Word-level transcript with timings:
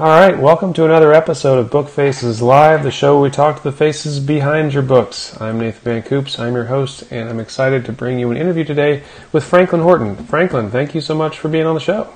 All 0.00 0.06
right, 0.06 0.38
welcome 0.38 0.72
to 0.72 0.86
another 0.86 1.12
episode 1.12 1.58
of 1.58 1.70
Book 1.70 1.90
Faces 1.90 2.40
Live, 2.40 2.84
the 2.84 2.90
show 2.90 3.16
where 3.16 3.24
we 3.24 3.30
talk 3.30 3.58
to 3.58 3.62
the 3.62 3.70
faces 3.70 4.18
behind 4.18 4.72
your 4.72 4.82
books. 4.82 5.38
I'm 5.38 5.60
Nathan 5.60 5.82
Van 5.82 6.02
Coops, 6.02 6.38
I'm 6.38 6.54
your 6.54 6.64
host, 6.64 7.12
and 7.12 7.28
I'm 7.28 7.38
excited 7.38 7.84
to 7.84 7.92
bring 7.92 8.18
you 8.18 8.30
an 8.30 8.38
interview 8.38 8.64
today 8.64 9.02
with 9.30 9.44
Franklin 9.44 9.82
Horton. 9.82 10.16
Franklin, 10.16 10.70
thank 10.70 10.94
you 10.94 11.02
so 11.02 11.14
much 11.14 11.38
for 11.38 11.50
being 11.50 11.66
on 11.66 11.74
the 11.74 11.82
show. 11.82 12.10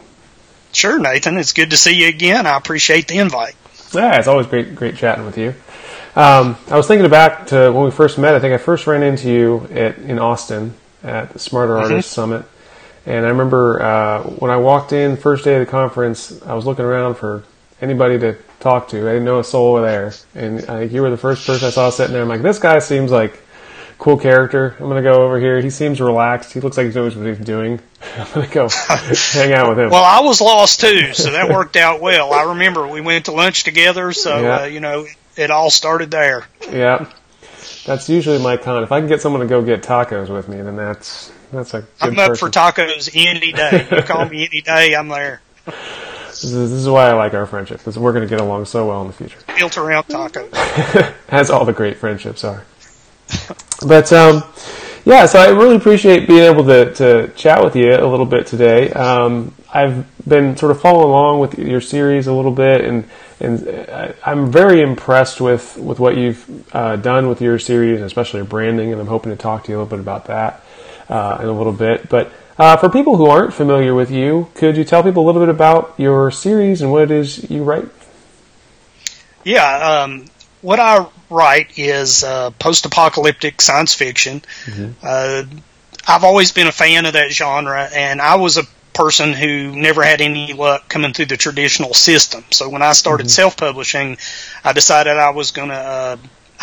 Sure, 0.73 0.99
Nathan. 0.99 1.37
It's 1.37 1.53
good 1.53 1.73
to 1.73 1.77
see 1.77 1.95
you 1.95 2.09
again. 2.09 2.47
I 2.47 2.57
appreciate 2.57 3.07
the 3.07 3.19
invite. 3.19 3.55
Yeah, 3.93 4.19
it's 4.19 4.29
always 4.29 4.47
great, 4.47 4.75
great 4.75 4.97
chatting 4.97 5.27
with 5.27 5.37
you. 5.37 5.51
Um, 6.17 6.57
I 6.71 6.79
was 6.79 6.87
thinking 6.87 7.11
back 7.11 7.49
to 7.49 7.71
when 7.71 7.85
we 7.85 7.91
first 7.91 8.17
met. 8.17 8.35
I 8.35 8.41
think 8.41 8.55
I 8.55 8.57
first 8.57 8.87
ran 8.87 9.03
into 9.03 9.29
you 9.31 9.69
at, 9.71 9.99
in 9.99 10.19
Austin 10.19 10.73
at 11.03 11.35
the 11.35 11.39
Smarter 11.39 11.75
mm-hmm. 11.75 11.93
Artist 11.93 12.13
Summit, 12.13 12.47
and 13.05 13.27
I 13.27 13.29
remember 13.29 13.83
uh, 13.83 14.23
when 14.23 14.51
I 14.51 14.57
walked 14.57 14.95
in 14.95 15.19
first 15.19 15.45
day 15.45 15.57
of 15.57 15.67
the 15.67 15.71
conference, 15.71 16.41
I 16.45 16.55
was 16.55 16.65
looking 16.65 16.87
around 16.87 17.17
for 17.17 17.45
anybody 17.81 18.19
to 18.19 18.37
talk 18.61 18.89
to. 18.89 18.99
I 19.09 19.13
didn't 19.13 19.25
know 19.25 19.39
a 19.39 19.45
soul 19.45 19.81
there, 19.81 20.13
and 20.35 20.69
I 20.69 20.83
you 20.83 21.03
were 21.03 21.11
the 21.11 21.17
first 21.17 21.47
person 21.47 21.69
I 21.69 21.71
saw 21.71 21.91
sitting 21.91 22.13
there. 22.13 22.23
I'm 22.23 22.29
like, 22.29 22.43
this 22.43 22.59
guy 22.59 22.79
seems 22.79 23.11
like 23.11 23.41
cool 23.99 24.19
character. 24.19 24.77
I'm 24.79 24.89
gonna 24.89 25.03
go 25.03 25.25
over 25.25 25.39
here. 25.39 25.61
He 25.61 25.71
seems 25.71 26.01
relaxed. 26.01 26.53
He 26.53 26.61
looks 26.61 26.77
like 26.77 26.89
he 26.89 26.93
knows 26.93 27.17
what 27.17 27.27
he's 27.27 27.39
doing. 27.39 27.81
I'm 28.19 28.33
gonna 28.33 28.47
go 28.49 28.69
hang 29.33 29.53
out 29.53 29.69
with 29.69 29.79
him. 29.79 29.91
Well, 29.91 30.05
I 30.05 30.21
was 30.21 30.41
lost 30.41 30.81
too, 30.81 31.15
so 31.15 31.31
that 31.33 31.49
worked 31.49 31.77
out 31.77 32.01
well. 32.01 32.33
I 32.33 32.43
remember 32.43 32.87
we 32.89 33.01
went 33.01 33.27
to 33.27 33.33
lunch 33.33 33.65
together, 33.65 34.13
so 34.13 34.41
yeah. 34.41 34.57
uh, 34.57 34.65
you 34.65 34.81
know 34.81 35.07
it 35.37 35.51
all 35.51 35.71
started 35.71 36.11
there. 36.11 36.47
Yeah, 36.71 37.11
that's 37.85 38.09
usually 38.09 38.43
my 38.43 38.57
con. 38.57 38.83
If 38.83 38.93
I 38.93 39.01
can 39.01 39.09
get 39.09 39.21
someone 39.21 39.41
to 39.41 39.49
go 39.49 39.63
get 39.63 39.83
tacos 39.83 40.29
with 40.29 40.49
me, 40.49 40.61
then 40.61 40.77
that's 40.77 41.33
that's 41.53 41.75
a. 41.75 41.87
I'm 42.01 42.19
up 42.19 42.31
person. 42.31 42.51
for 42.51 42.53
tacos 42.53 43.11
any 43.15 43.53
day. 43.53 43.87
You 43.91 44.03
call 44.03 44.29
me 44.29 44.47
any 44.47 44.61
day, 44.61 44.95
I'm 44.95 45.09
there. 45.09 45.41
This 46.45 46.53
is, 46.53 46.71
this 46.71 46.81
is 46.81 46.89
why 46.89 47.09
I 47.09 47.15
like 47.15 47.33
our 47.33 47.47
friendship 47.47 47.79
because 47.79 47.99
we're 47.99 48.13
going 48.13 48.27
to 48.27 48.29
get 48.29 48.41
along 48.41 48.67
so 48.67 48.87
well 48.87 49.01
in 49.01 49.07
the 49.07 49.13
future. 49.15 49.39
Built 49.59 49.79
around 49.79 50.05
tacos, 50.05 51.15
as 51.29 51.51
all 51.51 51.65
the 51.65 51.73
great 51.73 51.97
friendships 51.97 52.45
are. 52.45 52.65
but 53.87 54.13
um, 54.13 54.43
yeah, 55.07 55.25
so 55.25 55.39
I 55.39 55.49
really 55.49 55.77
appreciate 55.77 56.29
being 56.29 56.43
able 56.43 56.65
to, 56.65 56.93
to 56.95 57.29
chat 57.29 57.65
with 57.65 57.75
you 57.77 57.95
a 57.95 58.07
little 58.07 58.27
bit 58.27 58.47
today. 58.47 58.91
Um, 58.91 59.55
I've 59.73 60.07
been 60.29 60.57
sort 60.57 60.71
of 60.71 60.81
following 60.81 61.09
along 61.09 61.41
with 61.41 61.59
your 61.59 61.81
series 61.81 62.27
a 62.27 62.33
little 62.33 62.53
bit, 62.53 62.83
and 62.83 63.09
and 63.41 64.17
I'm 64.25 64.51
very 64.51 64.81
impressed 64.81 65.41
with, 65.41 65.77
with 65.77 65.99
what 65.99 66.17
you've 66.17 66.75
uh, 66.75 66.97
done 66.97 67.29
with 67.29 67.41
your 67.43 67.59
series, 67.59 68.01
especially 68.01 68.39
your 68.39 68.47
branding. 68.47 68.93
And 68.93 69.01
I'm 69.01 69.07
hoping 69.07 69.33
to 69.33 69.37
talk 69.37 69.65
to 69.65 69.73
you 69.73 69.77
a 69.77 69.79
little 69.81 69.91
bit 69.91 70.01
about 70.01 70.27
that 70.27 70.65
uh, 71.09 71.39
in 71.41 71.49
a 71.49 71.53
little 71.53 71.73
bit. 71.73 72.09
But 72.09 72.33
uh, 72.59 72.77
for 72.77 72.89
people 72.89 73.17
who 73.17 73.27
aren't 73.27 73.53
familiar 73.53 73.95
with 73.95 74.11
you, 74.11 74.49
could 74.55 74.77
you 74.77 74.85
tell 74.85 75.03
people 75.03 75.25
a 75.25 75.27
little 75.27 75.43
bit 75.43 75.49
about 75.49 75.95
your 75.99 76.31
series 76.31 76.83
and 76.83 76.91
what 76.91 77.03
it 77.03 77.11
is 77.11 77.51
you 77.51 77.65
write? 77.65 77.89
Yeah, 79.45 80.03
um, 80.03 80.27
what 80.63 80.81
I 80.81 81.07
write 81.31 81.79
is 81.79 82.25
uh, 82.25 82.51
post-apocalyptic 82.53 83.61
science 83.61 83.95
fiction. 83.95 84.43
Mm-hmm. 84.65 84.93
Uh, 85.03 85.45
I've 86.07 86.25
always 86.25 86.53
been 86.53 86.67
a 86.67 86.73
fan 86.73 87.07
of 87.07 87.15
that 87.15 87.31
genre, 87.31 87.89
and 87.95 88.21
I 88.21 88.37
was 88.37 88.57
a 88.57 88.65
person 88.93 89.33
who 89.33 89.75
never 89.75 90.03
had 90.03 90.21
any 90.21 90.53
luck 90.53 90.89
coming 90.89 91.13
through 91.13 91.27
the 91.27 91.37
traditional 91.37 91.93
system. 91.93 92.45
So 92.51 92.69
when 92.69 92.83
I 92.83 92.93
started 92.93 93.25
mm-hmm. 93.25 93.31
self-publishing, 93.31 94.19
I 94.63 94.73
decided 94.73 95.17
I 95.17 95.31
was 95.31 95.51
going 95.51 95.71
to 95.71 95.75
uh, 95.75 96.17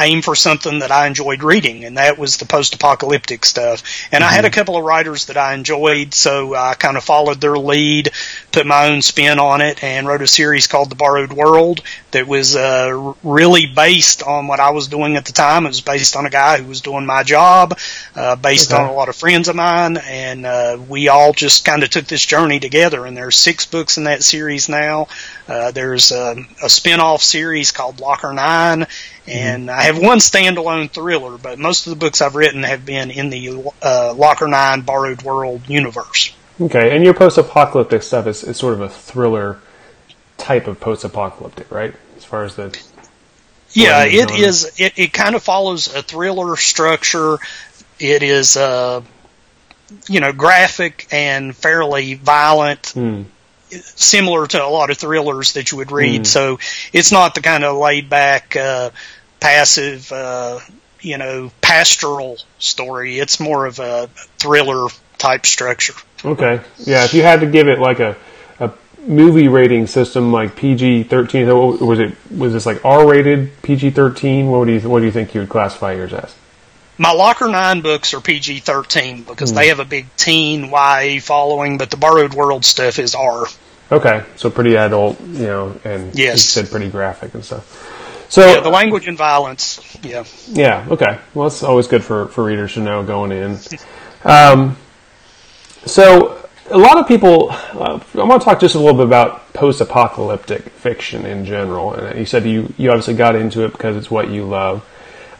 aim 0.05 0.21
for 0.21 0.35
something 0.35 0.79
that 0.79 0.91
I 0.91 1.07
enjoyed 1.07 1.43
reading, 1.43 1.85
and 1.85 1.97
that 1.97 2.17
was 2.17 2.37
the 2.37 2.45
post-apocalyptic 2.45 3.45
stuff. 3.45 3.83
And 4.11 4.23
mm-hmm. 4.23 4.31
I 4.31 4.33
had 4.33 4.45
a 4.45 4.47
mm-hmm. 4.49 4.55
couple 4.55 4.77
of 4.77 4.83
writers 4.83 5.25
that 5.25 5.37
I 5.37 5.53
enjoyed, 5.53 6.13
so 6.13 6.55
I 6.55 6.73
kind 6.73 6.97
of 6.97 7.03
followed 7.03 7.41
their 7.41 7.57
lead, 7.57 8.11
put 8.51 8.65
my 8.65 8.89
own 8.89 9.01
spin 9.01 9.39
on 9.39 9.61
it, 9.61 9.83
and 9.83 10.07
wrote 10.07 10.21
a 10.21 10.27
series 10.27 10.67
called 10.67 10.89
The 10.89 10.95
Borrowed 10.95 11.33
World 11.33 11.81
that 12.11 12.27
was 12.27 12.55
uh, 12.55 13.13
really 13.23 13.65
based 13.65 14.23
on 14.23 14.47
what 14.47 14.59
I 14.59 14.71
was 14.71 14.87
doing 14.87 15.15
at 15.15 15.25
the 15.25 15.31
time. 15.31 15.65
It 15.65 15.69
was 15.69 15.81
based 15.81 16.15
on 16.15 16.25
a 16.25 16.29
guy 16.29 16.59
who 16.61 16.67
was 16.67 16.81
doing 16.81 17.05
my 17.05 17.23
job, 17.23 17.77
uh, 18.15 18.35
based 18.35 18.73
okay. 18.73 18.81
on 18.81 18.89
a 18.89 18.93
lot 18.93 19.09
of 19.09 19.15
friends 19.15 19.47
of 19.47 19.55
mine, 19.55 19.97
and 19.97 20.45
uh, 20.45 20.77
we 20.87 21.07
all 21.07 21.33
just 21.33 21.65
kind 21.65 21.83
of 21.83 21.89
took 21.89 22.05
this 22.05 22.25
journey 22.25 22.59
together. 22.59 23.05
And 23.05 23.15
there's 23.15 23.37
six 23.37 23.65
books 23.65 23.97
in 23.97 24.05
that 24.05 24.23
series 24.23 24.69
now. 24.69 25.07
Uh, 25.47 25.71
there's 25.71 26.11
um, 26.11 26.47
a 26.63 26.69
spin-off 26.69 27.21
series 27.21 27.71
called 27.71 27.99
Locker 27.99 28.33
Nine, 28.33 28.87
and 29.27 29.67
mm-hmm. 29.67 29.79
I 29.79 29.83
have 29.83 29.99
one 29.99 30.19
standalone 30.19 30.89
thriller, 30.89 31.37
but 31.37 31.59
most 31.59 31.87
of 31.87 31.91
the 31.91 31.97
books 31.97 32.21
I've 32.21 32.35
written 32.35 32.63
have 32.63 32.85
been 32.85 33.11
in 33.11 33.29
the 33.29 33.71
uh, 33.81 34.13
Locker 34.13 34.47
Nine 34.47 34.81
Borrowed 34.81 35.23
World 35.23 35.67
universe. 35.67 36.33
Okay, 36.59 36.95
and 36.95 37.03
your 37.03 37.13
post-apocalyptic 37.13 38.03
stuff 38.03 38.27
is, 38.27 38.43
is 38.43 38.57
sort 38.57 38.73
of 38.73 38.81
a 38.81 38.89
thriller 38.89 39.59
type 40.41 40.67
of 40.67 40.79
post-apocalyptic, 40.79 41.71
right? 41.71 41.93
As 42.17 42.25
far 42.25 42.43
as 42.43 42.55
the 42.55 42.77
yeah, 43.73 44.03
it 44.05 44.31
is. 44.31 44.79
It, 44.79 44.93
it 44.97 45.13
kind 45.13 45.35
of 45.35 45.43
follows 45.43 45.93
a 45.93 46.01
thriller 46.01 46.57
structure. 46.57 47.37
It 47.99 48.21
is, 48.21 48.57
uh, 48.57 49.01
you 50.09 50.19
know, 50.19 50.33
graphic 50.33 51.07
and 51.11 51.55
fairly 51.55 52.15
violent. 52.15 52.81
Mm 52.95 53.25
similar 53.71 54.47
to 54.47 54.61
a 54.61 54.67
lot 54.67 54.89
of 54.89 54.97
thrillers 54.97 55.53
that 55.53 55.71
you 55.71 55.77
would 55.77 55.91
read. 55.91 56.23
Mm. 56.23 56.27
So 56.27 56.59
it's 56.91 57.11
not 57.11 57.35
the 57.35 57.41
kind 57.41 57.63
of 57.63 57.77
laid 57.77 58.09
back, 58.09 58.55
uh, 58.55 58.91
passive, 59.39 60.11
uh, 60.11 60.59
you 60.99 61.17
know, 61.17 61.51
pastoral 61.61 62.37
story. 62.59 63.17
It's 63.17 63.39
more 63.39 63.65
of 63.65 63.79
a 63.79 64.07
thriller 64.37 64.89
type 65.17 65.45
structure. 65.45 65.93
Okay. 66.23 66.59
Yeah. 66.79 67.05
If 67.05 67.13
you 67.13 67.23
had 67.23 67.39
to 67.39 67.45
give 67.45 67.67
it 67.67 67.79
like 67.79 67.99
a, 67.99 68.09
a 68.09 68.15
movie 69.07 69.47
rating 69.47 69.87
system 69.87 70.31
like 70.31 70.55
PG 70.55 71.03
thirteen, 71.03 71.47
was 71.47 71.99
it 71.99 72.15
was 72.31 72.53
this 72.53 72.65
like 72.65 72.83
R 72.85 73.07
rated 73.07 73.61
PG 73.61 73.91
thirteen? 73.91 74.47
What 74.47 74.65
do 74.65 74.73
you 74.73 74.89
what 74.89 74.99
do 74.99 75.05
you 75.05 75.11
think 75.11 75.33
you 75.33 75.41
would 75.41 75.49
classify 75.49 75.93
yours 75.93 76.13
as? 76.13 76.35
My 76.97 77.11
Locker 77.11 77.47
Nine 77.47 77.81
books 77.81 78.13
are 78.13 78.21
PG 78.21 78.59
thirteen 78.59 79.23
because 79.23 79.51
mm. 79.51 79.55
they 79.55 79.67
have 79.67 79.79
a 79.79 79.85
big 79.85 80.07
teen 80.17 80.65
YA 80.65 81.19
following, 81.19 81.77
but 81.77 81.89
the 81.89 81.97
Borrowed 81.97 82.33
World 82.33 82.63
stuff 82.63 82.99
is 82.99 83.15
R. 83.15 83.45
Okay, 83.91 84.23
so 84.37 84.49
pretty 84.49 84.77
adult, 84.77 85.19
you 85.19 85.47
know, 85.47 85.79
and 85.83 86.15
yes. 86.15 86.35
you 86.35 86.37
said 86.37 86.71
pretty 86.71 86.89
graphic 86.89 87.33
and 87.33 87.43
stuff. 87.43 87.99
So 88.29 88.45
yeah, 88.45 88.61
the 88.61 88.69
language 88.69 89.09
and 89.09 89.17
violence, 89.17 89.81
yeah. 90.03 90.23
Yeah. 90.47 90.87
Okay. 90.89 91.19
Well, 91.33 91.47
it's 91.47 91.63
always 91.63 91.87
good 91.87 92.01
for 92.01 92.27
for 92.27 92.45
readers 92.45 92.75
to 92.75 92.79
know 92.79 93.03
going 93.03 93.33
in. 93.33 93.57
Um, 94.23 94.77
so 95.85 96.40
a 96.71 96.77
lot 96.77 96.97
of 96.97 97.07
people. 97.07 97.51
Uh, 97.51 97.99
I 98.15 98.23
want 98.23 98.41
to 98.41 98.45
talk 98.45 98.59
just 98.59 98.75
a 98.75 98.79
little 98.79 98.95
bit 98.95 99.05
about 99.05 99.53
post-apocalyptic 99.53 100.63
fiction 100.69 101.25
in 101.25 101.45
general. 101.45 101.93
And 101.93 102.17
you 102.17 102.25
said 102.25 102.45
you 102.45 102.73
you 102.77 102.89
obviously 102.89 103.13
got 103.13 103.35
into 103.35 103.63
it 103.65 103.71
because 103.71 103.95
it's 103.97 104.09
what 104.09 104.29
you 104.29 104.45
love. 104.45 104.85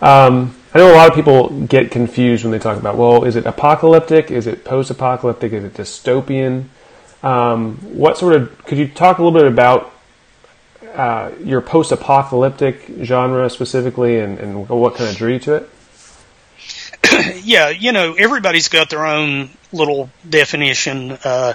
Um, 0.02 0.56
I 0.74 0.80
know 0.80 0.92
a 0.92 0.96
lot 0.96 1.10
of 1.10 1.16
people 1.16 1.50
get 1.66 1.92
confused 1.92 2.44
when 2.44 2.52
they 2.52 2.60
talk 2.60 2.78
about, 2.78 2.98
well, 2.98 3.24
is 3.26 3.36
it 3.36 3.46
apocalyptic? 3.46 4.32
Is 4.32 4.48
it 4.48 4.64
post-apocalyptic? 4.64 5.52
Is 5.52 5.64
it 5.64 5.74
dystopian? 5.74 6.66
Um, 7.24 7.78
what 7.98 8.18
sort 8.18 8.34
of 8.36 8.66
could 8.66 8.78
you 8.78 8.88
talk 8.88 9.18
a 9.18 9.24
little 9.24 9.38
bit 9.38 9.48
about 9.48 9.94
uh, 10.94 11.32
your 11.44 11.62
post-apocalyptic 11.62 12.86
genre 13.04 13.50
specifically, 13.50 14.20
and, 14.20 14.40
and 14.40 14.68
what 14.70 14.96
kind 14.96 15.10
of 15.10 15.16
drew 15.16 15.34
you 15.34 15.40
to 15.40 15.56
it? 15.56 15.70
yeah, 17.44 17.70
you 17.70 17.92
know, 17.92 18.14
everybody's 18.14 18.70
got 18.70 18.90
their 18.90 19.06
own 19.06 19.50
little 19.72 20.10
definition. 20.28 21.18
Uh, 21.24 21.54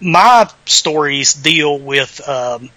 my 0.00 0.50
stories 0.66 1.34
deal 1.34 1.78
with 1.78 2.26
um, 2.28 2.70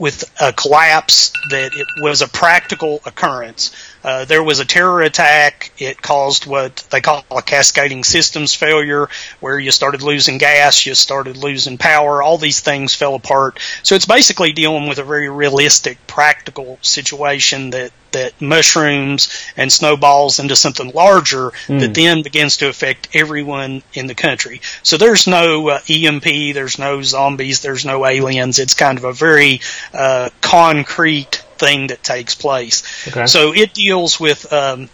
with 0.00 0.24
a 0.40 0.52
collapse 0.52 1.30
that 1.50 1.72
it 1.74 1.86
was 2.02 2.22
a 2.22 2.28
practical 2.28 3.00
occurrence. 3.04 3.70
Uh, 4.02 4.24
there 4.24 4.42
was 4.42 4.58
a 4.58 4.64
terror 4.64 5.02
attack. 5.02 5.72
It 5.78 6.00
caused 6.00 6.46
what 6.46 6.76
they 6.90 7.02
call 7.02 7.22
a 7.30 7.42
cascading 7.42 8.02
systems 8.02 8.54
failure, 8.54 9.10
where 9.40 9.58
you 9.58 9.70
started 9.70 10.02
losing 10.02 10.38
gas, 10.38 10.86
you 10.86 10.94
started 10.94 11.36
losing 11.36 11.76
power, 11.76 12.22
all 12.22 12.38
these 12.38 12.60
things 12.60 12.94
fell 12.94 13.14
apart. 13.14 13.60
So 13.82 13.94
it's 13.94 14.06
basically 14.06 14.52
dealing 14.52 14.88
with 14.88 14.98
a 14.98 15.04
very 15.04 15.28
realistic, 15.28 15.98
practical 16.06 16.78
situation 16.80 17.70
that, 17.70 17.92
that 18.12 18.40
mushrooms 18.40 19.28
and 19.56 19.72
snowballs 19.72 20.38
into 20.38 20.56
something 20.56 20.90
larger 20.92 21.50
mm. 21.66 21.80
that 21.80 21.94
then 21.94 22.22
begins 22.22 22.58
to 22.58 22.68
affect 22.68 23.08
everyone 23.14 23.82
in 23.94 24.06
the 24.06 24.14
country. 24.14 24.60
So 24.82 24.96
there's 24.96 25.26
no 25.26 25.68
uh, 25.68 25.80
EMP, 25.88 26.54
there's 26.54 26.78
no 26.78 27.02
zombies, 27.02 27.60
there's 27.60 27.84
no 27.84 28.06
aliens. 28.06 28.58
It's 28.58 28.74
kind 28.74 28.98
of 28.98 29.04
a 29.04 29.12
very 29.12 29.60
uh, 29.92 30.30
concrete 30.40 31.44
thing 31.56 31.88
that 31.88 32.02
takes 32.02 32.34
place. 32.34 33.08
Okay. 33.08 33.26
So 33.26 33.52
it 33.52 33.74
deals 33.74 34.18
with 34.18 34.50
um, 34.52 34.88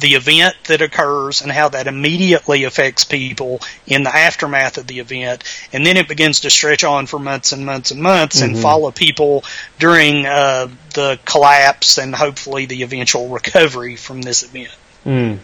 the 0.00 0.14
event 0.14 0.54
that 0.68 0.82
occurs 0.82 1.42
and 1.42 1.50
how 1.50 1.68
that 1.70 1.86
immediately 1.86 2.64
affects 2.64 3.04
people 3.04 3.60
in 3.86 4.02
the 4.02 4.14
aftermath 4.14 4.78
of 4.78 4.86
the 4.86 5.00
event, 5.00 5.44
and 5.72 5.84
then 5.84 5.96
it 5.96 6.08
begins 6.08 6.40
to 6.40 6.50
stretch 6.50 6.84
on 6.84 7.06
for 7.06 7.18
months 7.18 7.52
and 7.52 7.64
months 7.64 7.90
and 7.90 8.00
months 8.00 8.40
mm-hmm. 8.40 8.54
and 8.54 8.62
follow 8.62 8.90
people 8.90 9.44
during 9.78 10.26
uh, 10.26 10.68
the 10.94 11.18
collapse 11.24 11.98
and 11.98 12.14
hopefully 12.14 12.66
the 12.66 12.82
eventual 12.82 13.28
recovery 13.28 13.96
from 13.96 14.22
this 14.22 14.42
event. 14.42 14.74
Mm. 15.04 15.38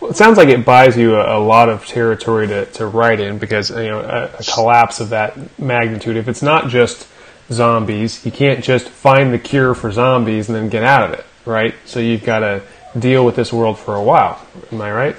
Well, 0.00 0.10
it 0.10 0.16
sounds 0.16 0.38
like 0.38 0.48
it 0.48 0.64
buys 0.64 0.96
you 0.96 1.16
a, 1.16 1.38
a, 1.38 1.40
lot 1.40 1.68
of 1.68 1.84
territory 1.84 2.46
to, 2.46 2.66
to 2.66 2.86
write 2.86 3.18
in 3.18 3.38
because 3.38 3.70
you 3.70 3.88
know 3.88 4.00
a, 4.00 4.26
a 4.38 4.44
collapse 4.44 5.00
of 5.00 5.08
that 5.08 5.58
magnitude. 5.58 6.16
If 6.16 6.28
it's 6.28 6.42
not 6.42 6.68
just 6.68 7.08
zombies. 7.50 8.24
You 8.24 8.32
can't 8.32 8.62
just 8.62 8.88
find 8.88 9.32
the 9.32 9.38
cure 9.38 9.74
for 9.74 9.90
zombies 9.90 10.48
and 10.48 10.56
then 10.56 10.68
get 10.68 10.82
out 10.82 11.10
of 11.10 11.18
it, 11.18 11.26
right? 11.44 11.74
So 11.84 12.00
you've 12.00 12.24
got 12.24 12.40
to 12.40 12.62
deal 13.00 13.24
with 13.24 13.36
this 13.36 13.52
world 13.52 13.78
for 13.78 13.94
a 13.94 14.02
while. 14.02 14.40
Am 14.72 14.80
I 14.80 14.92
right? 14.92 15.16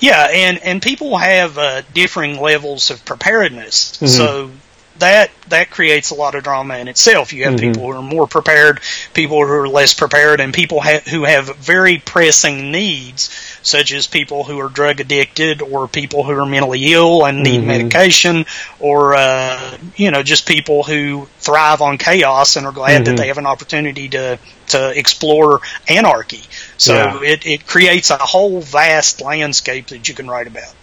Yeah, 0.00 0.28
and 0.30 0.58
and 0.58 0.82
people 0.82 1.16
have 1.16 1.56
uh, 1.58 1.82
differing 1.94 2.40
levels 2.40 2.90
of 2.90 3.04
preparedness. 3.04 3.92
Mm-hmm. 3.96 4.06
So 4.06 4.50
that 4.98 5.30
that 5.48 5.70
creates 5.70 6.10
a 6.10 6.14
lot 6.14 6.34
of 6.34 6.44
drama 6.44 6.76
in 6.78 6.88
itself. 6.88 7.32
You 7.32 7.44
have 7.44 7.54
mm-hmm. 7.54 7.72
people 7.72 7.82
who 7.84 7.98
are 7.98 8.02
more 8.02 8.26
prepared, 8.26 8.80
people 9.14 9.44
who 9.44 9.52
are 9.52 9.68
less 9.68 9.94
prepared, 9.94 10.40
and 10.40 10.52
people 10.52 10.80
ha- 10.80 11.02
who 11.08 11.24
have 11.24 11.56
very 11.56 11.98
pressing 11.98 12.72
needs, 12.72 13.30
such 13.62 13.92
as 13.92 14.06
people 14.06 14.44
who 14.44 14.58
are 14.60 14.68
drug 14.68 15.00
addicted 15.00 15.62
or 15.62 15.88
people 15.88 16.24
who 16.24 16.32
are 16.32 16.46
mentally 16.46 16.92
ill 16.92 17.24
and 17.24 17.42
need 17.42 17.58
mm-hmm. 17.58 17.68
medication, 17.68 18.46
or 18.80 19.14
uh, 19.14 19.78
you 19.96 20.10
know 20.10 20.22
just 20.22 20.46
people 20.46 20.82
who 20.82 21.26
thrive 21.38 21.80
on 21.80 21.98
chaos 21.98 22.56
and 22.56 22.66
are 22.66 22.72
glad 22.72 23.02
mm-hmm. 23.02 23.04
that 23.04 23.16
they 23.16 23.28
have 23.28 23.38
an 23.38 23.46
opportunity 23.46 24.08
to 24.08 24.38
to 24.68 24.98
explore 24.98 25.60
anarchy. 25.88 26.42
So 26.78 26.94
yeah. 26.94 27.20
it 27.22 27.46
it 27.46 27.66
creates 27.66 28.10
a 28.10 28.18
whole 28.18 28.60
vast 28.60 29.20
landscape 29.20 29.88
that 29.88 30.08
you 30.08 30.14
can 30.14 30.28
write 30.28 30.46
about. 30.46 30.74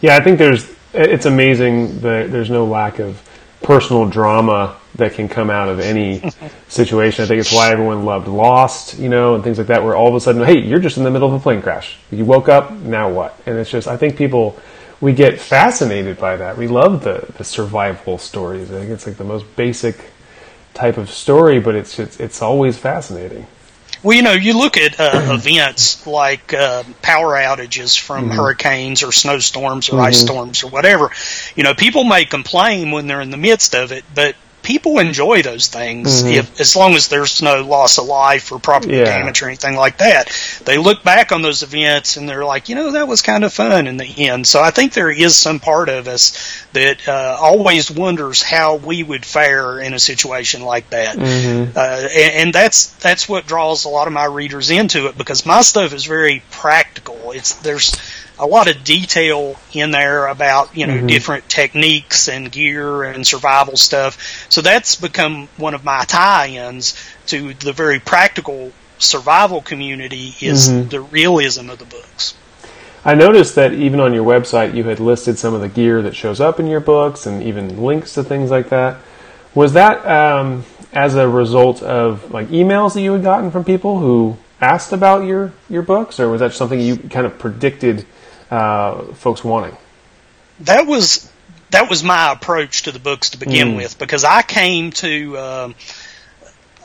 Yeah, 0.00 0.16
I 0.16 0.20
think 0.20 0.38
there's 0.38 0.74
it's 0.92 1.26
amazing 1.26 2.00
that 2.00 2.30
there's 2.32 2.50
no 2.50 2.64
lack 2.64 2.98
of 2.98 3.22
personal 3.62 4.06
drama 4.08 4.76
that 4.96 5.14
can 5.14 5.28
come 5.28 5.50
out 5.50 5.68
of 5.68 5.80
any 5.80 6.22
situation. 6.68 7.24
I 7.24 7.28
think 7.28 7.40
it's 7.40 7.52
why 7.52 7.70
everyone 7.70 8.04
loved 8.04 8.28
Lost, 8.28 8.98
you 8.98 9.08
know, 9.08 9.34
and 9.34 9.44
things 9.44 9.58
like 9.58 9.68
that, 9.68 9.84
where 9.84 9.94
all 9.94 10.08
of 10.08 10.14
a 10.14 10.20
sudden, 10.20 10.44
hey, 10.44 10.58
you're 10.58 10.80
just 10.80 10.96
in 10.96 11.04
the 11.04 11.10
middle 11.10 11.28
of 11.28 11.34
a 11.34 11.38
plane 11.38 11.62
crash. 11.62 11.98
You 12.10 12.24
woke 12.24 12.48
up, 12.48 12.72
now 12.72 13.10
what? 13.10 13.40
And 13.46 13.56
it's 13.58 13.70
just, 13.70 13.86
I 13.86 13.96
think 13.96 14.16
people, 14.16 14.58
we 15.00 15.12
get 15.12 15.40
fascinated 15.40 16.18
by 16.18 16.36
that. 16.36 16.56
We 16.56 16.68
love 16.68 17.04
the, 17.04 17.32
the 17.38 17.44
survival 17.44 18.18
stories. 18.18 18.70
I 18.70 18.80
think 18.80 18.90
it's 18.90 19.06
like 19.06 19.16
the 19.16 19.24
most 19.24 19.44
basic 19.56 19.96
type 20.74 20.96
of 20.96 21.10
story, 21.10 21.60
but 21.60 21.74
it's, 21.74 21.98
it's, 21.98 22.18
it's 22.18 22.42
always 22.42 22.76
fascinating. 22.76 23.46
Well, 24.02 24.16
you 24.16 24.22
know, 24.22 24.32
you 24.32 24.56
look 24.56 24.76
at 24.76 24.98
uh, 24.98 25.10
events 25.34 26.06
like 26.06 26.54
uh, 26.54 26.84
power 27.02 27.34
outages 27.34 27.98
from 27.98 28.26
mm-hmm. 28.26 28.36
hurricanes 28.36 29.02
or 29.02 29.12
snowstorms 29.12 29.88
or 29.88 29.92
mm-hmm. 29.92 30.00
ice 30.02 30.20
storms 30.20 30.64
or 30.64 30.70
whatever. 30.70 31.10
You 31.54 31.64
know, 31.64 31.74
people 31.74 32.04
may 32.04 32.24
complain 32.24 32.90
when 32.90 33.06
they're 33.06 33.20
in 33.20 33.30
the 33.30 33.36
midst 33.36 33.74
of 33.74 33.92
it, 33.92 34.04
but 34.14 34.36
people 34.62 34.98
enjoy 34.98 35.42
those 35.42 35.68
things 35.68 36.22
mm-hmm. 36.22 36.28
if 36.28 36.60
as 36.60 36.76
long 36.76 36.94
as 36.94 37.08
there's 37.08 37.42
no 37.42 37.62
loss 37.62 37.98
of 37.98 38.06
life 38.06 38.52
or 38.52 38.58
property 38.58 38.96
yeah. 38.96 39.04
damage 39.04 39.42
or 39.42 39.46
anything 39.46 39.76
like 39.76 39.98
that. 39.98 40.30
They 40.64 40.78
look 40.78 41.02
back 41.02 41.32
on 41.32 41.42
those 41.42 41.62
events 41.62 42.16
and 42.16 42.28
they're 42.28 42.44
like, 42.44 42.68
you 42.68 42.74
know, 42.74 42.92
that 42.92 43.08
was 43.08 43.22
kind 43.22 43.44
of 43.44 43.52
fun 43.52 43.86
in 43.86 43.96
the 43.96 44.28
end. 44.28 44.46
So 44.46 44.60
I 44.60 44.70
think 44.70 44.92
there 44.92 45.10
is 45.10 45.36
some 45.36 45.60
part 45.60 45.88
of 45.88 46.08
us 46.08 46.64
that 46.72 47.08
uh, 47.08 47.36
always 47.40 47.90
wonders 47.90 48.42
how 48.42 48.76
we 48.76 49.02
would 49.02 49.24
fare 49.24 49.80
in 49.80 49.94
a 49.94 49.98
situation 49.98 50.62
like 50.62 50.90
that, 50.90 51.16
mm-hmm. 51.16 51.76
uh, 51.76 51.80
and, 51.80 52.34
and 52.34 52.54
that's 52.54 52.92
that's 52.96 53.28
what 53.28 53.46
draws 53.46 53.84
a 53.84 53.88
lot 53.88 54.06
of 54.06 54.12
my 54.12 54.24
readers 54.24 54.70
into 54.70 55.06
it 55.06 55.18
because 55.18 55.46
my 55.46 55.62
stuff 55.62 55.92
is 55.92 56.04
very 56.04 56.42
practical. 56.50 57.32
It's 57.32 57.54
there's 57.56 57.92
a 58.40 58.46
lot 58.46 58.68
of 58.68 58.82
detail 58.84 59.56
in 59.72 59.90
there 59.90 60.26
about 60.26 60.76
you 60.76 60.86
know 60.86 60.94
mm-hmm. 60.94 61.06
different 61.06 61.48
techniques 61.48 62.28
and 62.28 62.50
gear 62.50 63.02
and 63.04 63.26
survival 63.26 63.76
stuff. 63.76 64.46
So 64.50 64.62
that's 64.62 64.96
become 64.96 65.48
one 65.56 65.74
of 65.74 65.84
my 65.84 66.04
tie-ins 66.04 66.98
to 67.26 67.54
the 67.54 67.72
very 67.72 68.00
practical 68.00 68.72
survival 68.98 69.60
community 69.60 70.34
is 70.40 70.68
mm-hmm. 70.68 70.88
the 70.88 71.00
realism 71.00 71.70
of 71.70 71.78
the 71.78 71.84
books. 71.84 72.34
I 73.04 73.14
noticed 73.14 73.54
that 73.54 73.72
even 73.72 74.00
on 74.00 74.12
your 74.12 74.24
website 74.24 74.74
you 74.74 74.84
had 74.84 75.00
listed 75.00 75.38
some 75.38 75.54
of 75.54 75.60
the 75.60 75.68
gear 75.68 76.02
that 76.02 76.16
shows 76.16 76.40
up 76.40 76.58
in 76.58 76.66
your 76.66 76.80
books 76.80 77.26
and 77.26 77.42
even 77.42 77.82
links 77.82 78.14
to 78.14 78.24
things 78.24 78.50
like 78.50 78.70
that. 78.70 78.98
Was 79.54 79.72
that 79.74 80.06
um, 80.06 80.64
as 80.92 81.14
a 81.14 81.28
result 81.28 81.82
of 81.82 82.30
like 82.30 82.48
emails 82.48 82.94
that 82.94 83.02
you 83.02 83.12
had 83.12 83.22
gotten 83.22 83.50
from 83.50 83.64
people 83.64 83.98
who 83.98 84.36
asked 84.60 84.92
about 84.92 85.24
your 85.24 85.52
your 85.68 85.82
books, 85.82 86.20
or 86.20 86.28
was 86.28 86.40
that 86.40 86.52
something 86.52 86.80
you 86.80 86.96
kind 86.96 87.26
of 87.26 87.38
predicted 87.38 88.06
uh, 88.50 89.12
folks 89.14 89.44
wanting? 89.44 89.76
That 90.60 90.86
was 90.86 91.30
that 91.70 91.88
was 91.88 92.02
my 92.02 92.32
approach 92.32 92.82
to 92.82 92.92
the 92.92 92.98
books 92.98 93.30
to 93.30 93.38
begin 93.38 93.68
mm. 93.68 93.76
with 93.76 93.98
because 93.98 94.24
I 94.24 94.42
came 94.42 94.90
to 94.92 95.38
um, 95.38 95.74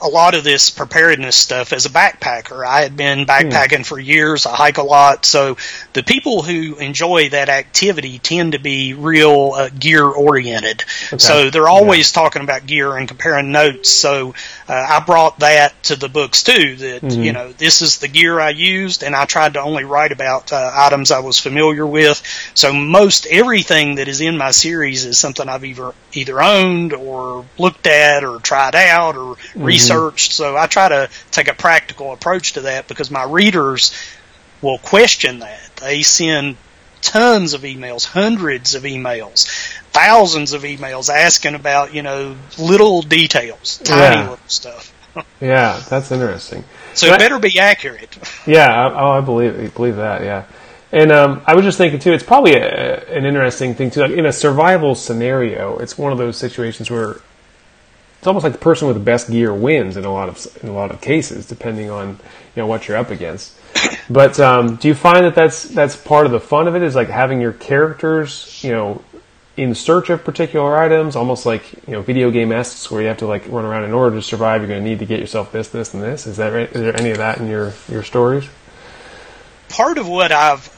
a 0.02 0.08
lot 0.08 0.36
of 0.36 0.44
this 0.44 0.70
preparedness 0.70 1.36
stuff 1.36 1.74
as 1.74 1.86
a 1.86 1.90
backpacker. 1.90 2.66
I 2.66 2.82
had 2.82 2.96
been 2.96 3.26
backpacking 3.26 3.80
mm. 3.80 3.86
for 3.86 4.00
years. 4.00 4.46
I 4.46 4.56
hike 4.56 4.78
a 4.78 4.84
lot. 4.84 5.26
So 5.26 5.58
the 5.94 6.04
people 6.04 6.42
who 6.42 6.76
enjoy 6.78 7.30
that 7.30 7.50
activity 7.50 8.20
tend 8.20 8.52
to 8.52 8.60
be 8.60 8.94
real 8.94 9.54
uh, 9.56 9.70
gear 9.70 10.06
oriented. 10.06 10.84
Okay. 11.08 11.18
So 11.18 11.50
they're 11.50 11.68
always 11.68 12.12
yeah. 12.12 12.22
talking 12.22 12.42
about 12.42 12.66
gear 12.66 12.96
and 12.96 13.08
comparing 13.08 13.52
notes. 13.52 13.90
So 13.90 14.36
uh, 14.68 14.86
I 14.90 15.00
brought 15.06 15.40
that 15.40 15.82
to 15.84 15.96
the 15.96 16.10
books 16.10 16.42
too. 16.42 16.76
That 16.76 17.02
mm-hmm. 17.02 17.22
you 17.22 17.34
know 17.34 17.52
this 17.52 17.82
is 17.82 18.00
the 18.00 18.08
gear 18.08 18.40
I 18.40 18.50
used, 18.50 19.04
and 19.04 19.16
I 19.16 19.26
tried 19.26 19.54
to 19.54 19.62
only 19.62 19.84
write 19.84 20.12
about 20.12 20.52
uh, 20.52 20.72
items 20.74 21.12
I 21.12 21.20
was 21.20 21.40
familiar 21.40 21.86
with. 21.86 22.22
So 22.56 22.74
most 22.74 23.28
everything 23.28 23.96
that 23.96 24.08
is 24.08 24.22
in 24.22 24.38
my 24.38 24.52
series 24.52 25.06
is 25.06 25.18
something 25.18 25.48
I've 25.48 25.66
either 25.66 25.94
either 26.14 26.42
owned 26.42 26.94
or 26.94 27.46
looked 27.58 27.86
at 27.86 28.24
or 28.24 28.40
tried 28.40 28.76
out 28.76 29.16
or 29.16 29.36
mm-hmm. 29.36 29.64
researched. 29.64 30.34
So 30.34 30.58
I 30.58 30.66
try 30.66 30.90
to 30.90 31.10
take 31.32 31.48
a 31.48 31.54
practical 31.54 32.12
approach 32.12 32.54
to 32.54 32.62
that 32.62 32.88
because 32.88 33.12
my 33.12 33.24
readers 33.24 33.94
will 34.62 34.80
question 34.80 35.40
that. 35.40 35.76
They 35.76 36.02
send 36.02 36.58
tons 37.06 37.54
of 37.54 37.62
emails, 37.62 38.06
hundreds 38.06 38.74
of 38.74 38.84
emails, 38.84 39.48
thousands 39.96 40.54
of 40.54 40.64
emails 40.64 41.10
asking 41.10 41.56
about, 41.56 41.94
you 41.94 42.04
know, 42.04 42.36
little 42.60 43.02
details, 43.02 43.80
tiny 43.84 44.16
yeah. 44.16 44.30
little 44.30 44.48
stuff. 44.48 44.94
yeah, 45.42 45.82
that's 45.90 46.12
interesting. 46.12 46.64
So 46.94 47.08
it 47.08 47.20
better 47.20 47.40
be 47.40 47.60
accurate. 47.60 48.18
Yeah, 48.48 48.68
I, 48.68 49.02
oh, 49.02 49.12
I 49.12 49.22
believe 49.22 49.74
believe 49.74 49.96
that. 49.96 50.22
Yeah, 50.22 50.46
and 50.92 51.12
um, 51.12 51.42
I 51.48 51.56
was 51.56 51.66
just 51.66 51.80
thinking 51.80 52.00
too. 52.00 52.14
It's 52.14 52.24
probably 52.24 52.54
a, 52.54 53.04
an 53.10 53.26
interesting 53.26 53.74
thing 53.74 53.90
too. 53.90 54.02
Like 54.02 54.12
in 54.12 54.28
a 54.28 54.32
survival 54.32 54.94
scenario, 54.94 55.80
it's 55.80 55.98
one 55.98 56.12
of 56.12 56.20
those 56.20 56.38
situations 56.38 56.92
where 56.92 57.22
it's 58.20 58.28
almost 58.28 58.44
like 58.44 58.54
the 58.54 58.60
person 58.60 58.88
with 58.88 58.98
the 58.98 59.04
best 59.04 59.32
gear 59.32 59.52
wins 59.52 59.98
in 59.98 60.06
a 60.06 60.14
lot 60.14 60.30
of 60.30 60.64
in 60.64 60.70
a 60.70 60.74
lot 60.74 60.92
of 60.92 61.02
cases, 61.02 61.48
depending 61.48 61.90
on 61.90 62.10
you 62.10 62.18
know 62.58 62.68
what 62.68 62.88
you're 62.88 62.98
up 62.98 63.10
against. 63.10 63.56
But 64.10 64.40
um, 64.40 64.76
do 64.76 64.88
you 64.88 64.94
find 64.94 65.26
that 65.26 65.34
that's 65.34 65.64
that's 65.64 65.96
part 65.96 66.28
of 66.28 66.32
the 66.32 66.40
fun 66.40 66.68
of 66.68 66.76
it? 66.76 66.84
Is 66.84 66.96
like 66.96 67.10
having 67.10 67.42
your 67.42 67.54
characters, 67.54 68.64
you 68.64 68.72
know, 68.72 69.02
in 69.58 69.74
search 69.74 70.10
of 70.10 70.24
particular 70.24 70.78
items, 70.78 71.16
almost 71.16 71.46
like 71.46 71.72
you 71.88 71.94
know 71.94 72.02
video 72.02 72.32
game 72.32 72.52
esque, 72.52 72.92
where 72.92 73.02
you 73.02 73.08
have 73.08 73.18
to 73.18 73.28
like 73.28 73.48
run 73.48 73.66
around 73.66 73.86
in 73.86 73.94
order 73.94 74.16
to 74.16 74.22
survive. 74.22 74.62
You're 74.62 74.68
going 74.68 74.84
to 74.84 74.90
need 74.90 75.00
to 75.00 75.06
get 75.06 75.20
yourself 75.20 75.52
this, 75.52 75.70
this, 75.70 75.94
and 75.94 76.04
this. 76.04 76.28
Is 76.28 76.38
that 76.38 76.50
right? 76.50 76.70
Is 76.70 76.82
there 76.82 76.98
any 77.00 77.12
of 77.12 77.18
that 77.18 77.40
in 77.40 77.48
your 77.48 77.74
your 77.90 78.04
stories? 78.04 78.48
Part 79.70 79.98
of 79.98 80.08
what 80.08 80.32
I've, 80.32 80.70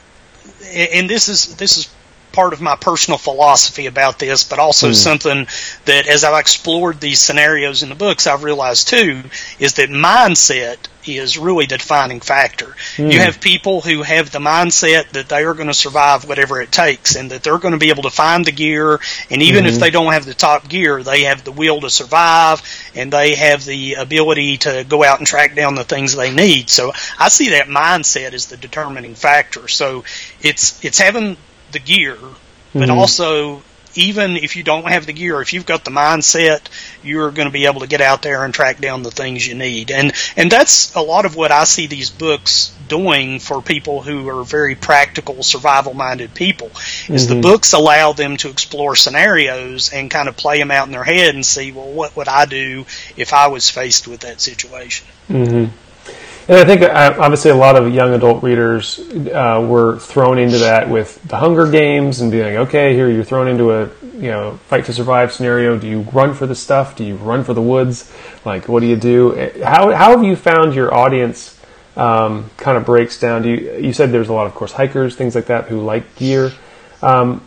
and 0.74 1.10
this 1.10 1.28
is 1.28 1.56
this 1.56 1.76
is 1.76 1.94
part 2.32 2.52
of 2.52 2.60
my 2.60 2.76
personal 2.76 3.18
philosophy 3.18 3.86
about 3.86 4.18
this, 4.18 4.44
but 4.44 4.58
also 4.58 4.90
mm. 4.90 4.94
something 4.94 5.46
that 5.84 6.06
as 6.08 6.24
I've 6.24 6.38
explored 6.38 7.00
these 7.00 7.20
scenarios 7.20 7.82
in 7.82 7.88
the 7.88 7.94
books, 7.94 8.26
I've 8.26 8.44
realized 8.44 8.88
too, 8.88 9.22
is 9.58 9.74
that 9.74 9.88
mindset 9.90 10.78
is 11.06 11.38
really 11.38 11.66
the 11.66 11.78
defining 11.78 12.20
factor. 12.20 12.76
Mm. 12.96 13.12
You 13.12 13.20
have 13.20 13.40
people 13.40 13.80
who 13.80 14.02
have 14.02 14.30
the 14.30 14.38
mindset 14.38 15.10
that 15.10 15.28
they 15.28 15.44
are 15.44 15.54
going 15.54 15.68
to 15.68 15.74
survive 15.74 16.28
whatever 16.28 16.60
it 16.60 16.72
takes 16.72 17.16
and 17.16 17.30
that 17.30 17.42
they're 17.42 17.58
going 17.58 17.72
to 17.72 17.78
be 17.78 17.90
able 17.90 18.02
to 18.02 18.10
find 18.10 18.44
the 18.44 18.52
gear. 18.52 19.00
And 19.30 19.42
even 19.42 19.64
mm-hmm. 19.64 19.74
if 19.74 19.80
they 19.80 19.90
don't 19.90 20.12
have 20.12 20.26
the 20.26 20.34
top 20.34 20.68
gear, 20.68 21.02
they 21.02 21.24
have 21.24 21.44
the 21.44 21.52
will 21.52 21.80
to 21.80 21.90
survive 21.90 22.62
and 22.94 23.12
they 23.12 23.34
have 23.34 23.64
the 23.64 23.94
ability 23.94 24.58
to 24.58 24.84
go 24.88 25.04
out 25.04 25.18
and 25.18 25.26
track 25.26 25.54
down 25.54 25.74
the 25.74 25.84
things 25.84 26.14
they 26.14 26.32
need. 26.32 26.68
So 26.70 26.92
I 27.18 27.28
see 27.28 27.50
that 27.50 27.66
mindset 27.66 28.32
as 28.32 28.46
the 28.46 28.56
determining 28.56 29.14
factor. 29.14 29.68
So 29.68 30.04
it's, 30.40 30.84
it's 30.84 30.98
having 30.98 31.36
the 31.72 31.78
gear, 31.78 32.16
but 32.72 32.80
mm-hmm. 32.80 32.90
also 32.90 33.62
even 33.98 34.36
if 34.36 34.56
you 34.56 34.62
don't 34.62 34.88
have 34.88 35.06
the 35.06 35.12
gear, 35.12 35.40
if 35.40 35.52
you've 35.52 35.66
got 35.66 35.84
the 35.84 35.90
mindset, 35.90 36.60
you're 37.02 37.30
going 37.30 37.48
to 37.48 37.52
be 37.52 37.66
able 37.66 37.80
to 37.80 37.86
get 37.86 38.00
out 38.00 38.22
there 38.22 38.44
and 38.44 38.54
track 38.54 38.80
down 38.80 39.02
the 39.02 39.10
things 39.10 39.46
you 39.46 39.54
need. 39.54 39.90
And 39.90 40.12
and 40.36 40.50
that's 40.50 40.94
a 40.94 41.00
lot 41.00 41.24
of 41.24 41.36
what 41.36 41.50
I 41.50 41.64
see 41.64 41.86
these 41.86 42.10
books 42.10 42.74
doing 42.86 43.38
for 43.38 43.60
people 43.60 44.00
who 44.00 44.28
are 44.28 44.44
very 44.44 44.74
practical, 44.74 45.42
survival-minded 45.42 46.34
people. 46.34 46.68
Is 47.08 47.26
mm-hmm. 47.26 47.34
the 47.34 47.40
books 47.40 47.72
allow 47.72 48.12
them 48.12 48.36
to 48.38 48.48
explore 48.48 48.96
scenarios 48.96 49.92
and 49.92 50.10
kind 50.10 50.28
of 50.28 50.36
play 50.36 50.58
them 50.58 50.70
out 50.70 50.86
in 50.86 50.92
their 50.92 51.04
head 51.04 51.34
and 51.34 51.44
see, 51.44 51.72
well, 51.72 51.90
what 51.90 52.16
would 52.16 52.28
I 52.28 52.46
do 52.46 52.86
if 53.16 53.32
I 53.32 53.48
was 53.48 53.68
faced 53.68 54.08
with 54.08 54.20
that 54.20 54.40
situation? 54.40 55.06
Mm-hmm. 55.28 55.76
And 56.48 56.56
I 56.56 56.64
think 56.64 56.80
uh, 56.80 57.14
obviously 57.18 57.50
a 57.50 57.56
lot 57.56 57.76
of 57.76 57.92
young 57.92 58.14
adult 58.14 58.42
readers 58.42 58.98
uh, 58.98 59.64
were 59.68 59.98
thrown 59.98 60.38
into 60.38 60.58
that 60.58 60.88
with 60.88 61.22
the 61.24 61.36
Hunger 61.36 61.70
Games 61.70 62.22
and 62.22 62.32
being 62.32 62.44
like, 62.44 62.68
okay, 62.68 62.94
here 62.94 63.10
you're 63.10 63.22
thrown 63.22 63.48
into 63.48 63.70
a 63.70 63.90
you 64.14 64.30
know 64.30 64.56
fight 64.68 64.86
to 64.86 64.94
survive 64.94 65.30
scenario. 65.30 65.78
Do 65.78 65.86
you 65.86 66.00
run 66.00 66.32
for 66.32 66.46
the 66.46 66.54
stuff? 66.54 66.96
Do 66.96 67.04
you 67.04 67.16
run 67.16 67.44
for 67.44 67.52
the 67.52 67.60
woods? 67.60 68.10
Like, 68.46 68.66
what 68.66 68.80
do 68.80 68.86
you 68.86 68.96
do? 68.96 69.34
How 69.62 69.92
how 69.92 70.12
have 70.12 70.24
you 70.24 70.36
found 70.36 70.74
your 70.74 70.92
audience? 70.94 71.54
Um, 71.96 72.48
kind 72.56 72.78
of 72.78 72.86
breaks 72.86 73.20
down. 73.20 73.42
Do 73.42 73.50
you 73.50 73.78
you 73.78 73.92
said 73.92 74.10
there's 74.10 74.28
a 74.28 74.32
lot 74.32 74.46
of 74.46 74.54
course 74.54 74.72
hikers, 74.72 75.16
things 75.16 75.34
like 75.34 75.46
that, 75.46 75.66
who 75.66 75.82
like 75.82 76.16
gear. 76.16 76.52
Um, 77.02 77.42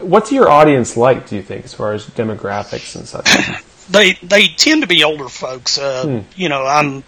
what's 0.00 0.32
your 0.32 0.48
audience 0.48 0.96
like? 0.96 1.28
Do 1.28 1.36
you 1.36 1.42
think, 1.42 1.64
as 1.66 1.74
far 1.74 1.92
as 1.92 2.06
demographics 2.06 2.96
and 2.96 3.06
such? 3.06 3.28
they 3.90 4.14
they 4.22 4.46
tend 4.46 4.82
to 4.82 4.88
be 4.88 5.04
older 5.04 5.28
folks. 5.28 5.76
Uh, 5.76 6.22
hmm. 6.22 6.40
You 6.40 6.48
know, 6.48 6.64
I'm 6.64 7.04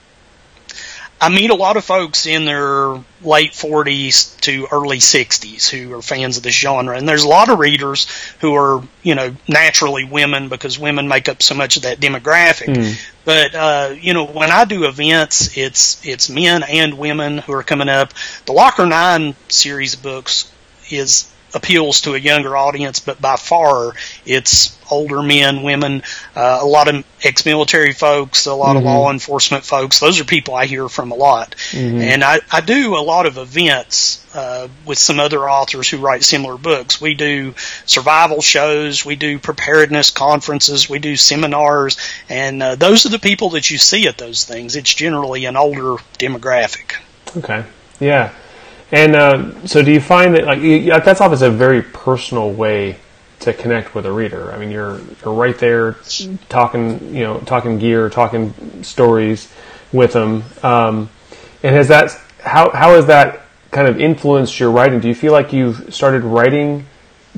I 1.21 1.29
meet 1.31 1.51
a 1.51 1.55
lot 1.55 1.77
of 1.77 1.85
folks 1.85 2.27
in 2.27 2.45
their 2.45 2.91
late 3.23 3.53
40s 3.53 4.39
to 4.43 4.69
early 4.71 4.99
60s 4.99 5.69
who 5.69 5.95
are 5.95 6.03
fans 6.03 6.37
of 6.37 6.45
this 6.45 6.55
genre, 6.55 6.97
and 6.97 7.09
there's 7.09 7.25
a 7.25 7.29
lot 7.29 7.49
of 7.49 7.59
readers 7.59 8.07
who 8.41 8.55
are, 8.55 8.83
you 9.03 9.17
know, 9.17 9.35
naturally 9.49 10.05
women 10.05 10.49
because 10.49 10.79
women 10.79 11.09
make 11.09 11.29
up 11.29 11.43
so 11.43 11.55
much 11.55 11.77
of 11.77 11.83
that 11.83 11.99
demographic. 11.99 12.69
Mm. 12.69 13.01
But 13.25 13.55
uh, 13.55 13.95
you 14.01 14.15
know, 14.15 14.27
when 14.27 14.51
I 14.51 14.65
do 14.65 14.85
events, 14.85 15.57
it's 15.57 16.07
it's 16.07 16.31
men 16.31 16.63
and 16.63 16.97
women 16.97 17.39
who 17.39 17.53
are 17.53 17.65
coming 17.65 17.89
up. 17.89 18.13
The 18.47 18.53
Locker 18.53 18.87
Nine 18.87 19.35
series 19.49 19.95
of 19.95 20.03
books 20.03 20.53
is 20.89 21.31
appeals 21.55 22.03
to 22.03 22.15
a 22.15 22.19
younger 22.19 22.57
audience, 22.57 23.01
but 23.01 23.21
by 23.21 23.37
far 23.37 23.95
it's 24.27 24.77
older 24.91 25.23
men, 25.23 25.63
women, 25.63 26.03
uh, 26.35 26.59
a 26.63 26.67
lot 26.67 26.89
of 26.89 27.05
ex-military 27.23 27.93
folks, 27.93 28.47
a 28.47 28.55
lot 28.55 28.69
mm-hmm. 28.69 28.79
of 28.79 28.85
law 28.85 29.11
enforcement 29.11 29.65
folks. 29.65 30.01
Those 30.01 30.21
are 30.21 30.25
people 30.25 30.55
I 30.55 30.67
hear 30.67 30.89
from 30.89 31.13
a 31.13 31.15
lot. 31.15 31.55
Mm-hmm. 31.71 32.01
And 32.01 32.25
I, 32.25 32.41
I 32.51 32.61
do 32.61 32.97
a 32.97 33.01
lot 33.01 33.27
of 33.27 33.39
events 33.39 34.25
uh, 34.35 34.69
with 34.87 34.99
some 34.99 35.21
other 35.21 35.49
authors 35.49 35.89
who 35.89 35.99
write 35.99 36.23
similar 36.23 36.57
books. 36.57 37.01
We 37.01 37.15
do 37.15 37.55
survival 37.87 38.41
shows, 38.41 39.05
we 39.05 39.17
do 39.17 39.39
preparedness 39.39 40.11
conferences, 40.11 40.89
we 40.89 40.99
do 40.99 41.17
seminars, 41.17 41.99
and 42.29 42.63
uh, 42.63 42.75
those 42.77 43.07
are 43.07 43.11
the 43.11 43.19
people 43.19 43.51
that 43.51 43.71
you 43.71 43.79
see 43.79 44.07
at 44.07 44.19
those 44.19 44.45
things. 44.45 44.77
It's 44.77 44.93
generally 44.93 45.45
an 45.47 45.57
older 45.57 45.97
demographic. 46.19 46.95
Okay. 47.37 47.65
Yeah. 48.01 48.33
And 48.91 49.15
uh, 49.15 49.67
so, 49.67 49.83
do 49.83 49.93
you 49.93 50.01
find 50.01 50.35
that 50.35 50.47
like 50.47 51.05
that's 51.05 51.21
often 51.21 51.43
a 51.43 51.51
very 51.51 51.83
personal 51.83 52.51
way 52.51 52.97
to 53.41 53.53
connect 53.53 53.95
with 53.95 54.07
a 54.07 54.13
reader? 54.13 54.51
I 54.53 54.59
mean, 54.59 54.71
you're 54.71 55.01
you're 55.23 55.35
right 55.35 55.59
there 55.59 55.97
talking, 56.49 57.15
you 57.15 57.23
know, 57.23 57.41
talking 57.41 57.79
gear, 57.79 58.09
talking 58.09 58.83
stories 58.83 59.53
with 59.93 60.15
them. 60.15 60.45
Um, 60.63 61.11
and 61.63 61.75
has 61.75 61.89
that 61.89 62.19
how 62.41 62.71
how 62.71 62.95
has 62.95 63.07
that 63.07 63.43
kind 63.71 63.89
of 63.89 64.01
influenced 64.01 64.59
your 64.59 64.71
writing? 64.71 65.01
Do 65.01 65.09
you 65.09 65.15
feel 65.15 65.33
like 65.33 65.53
you've 65.53 65.93
started 65.95 66.23
writing 66.25 66.87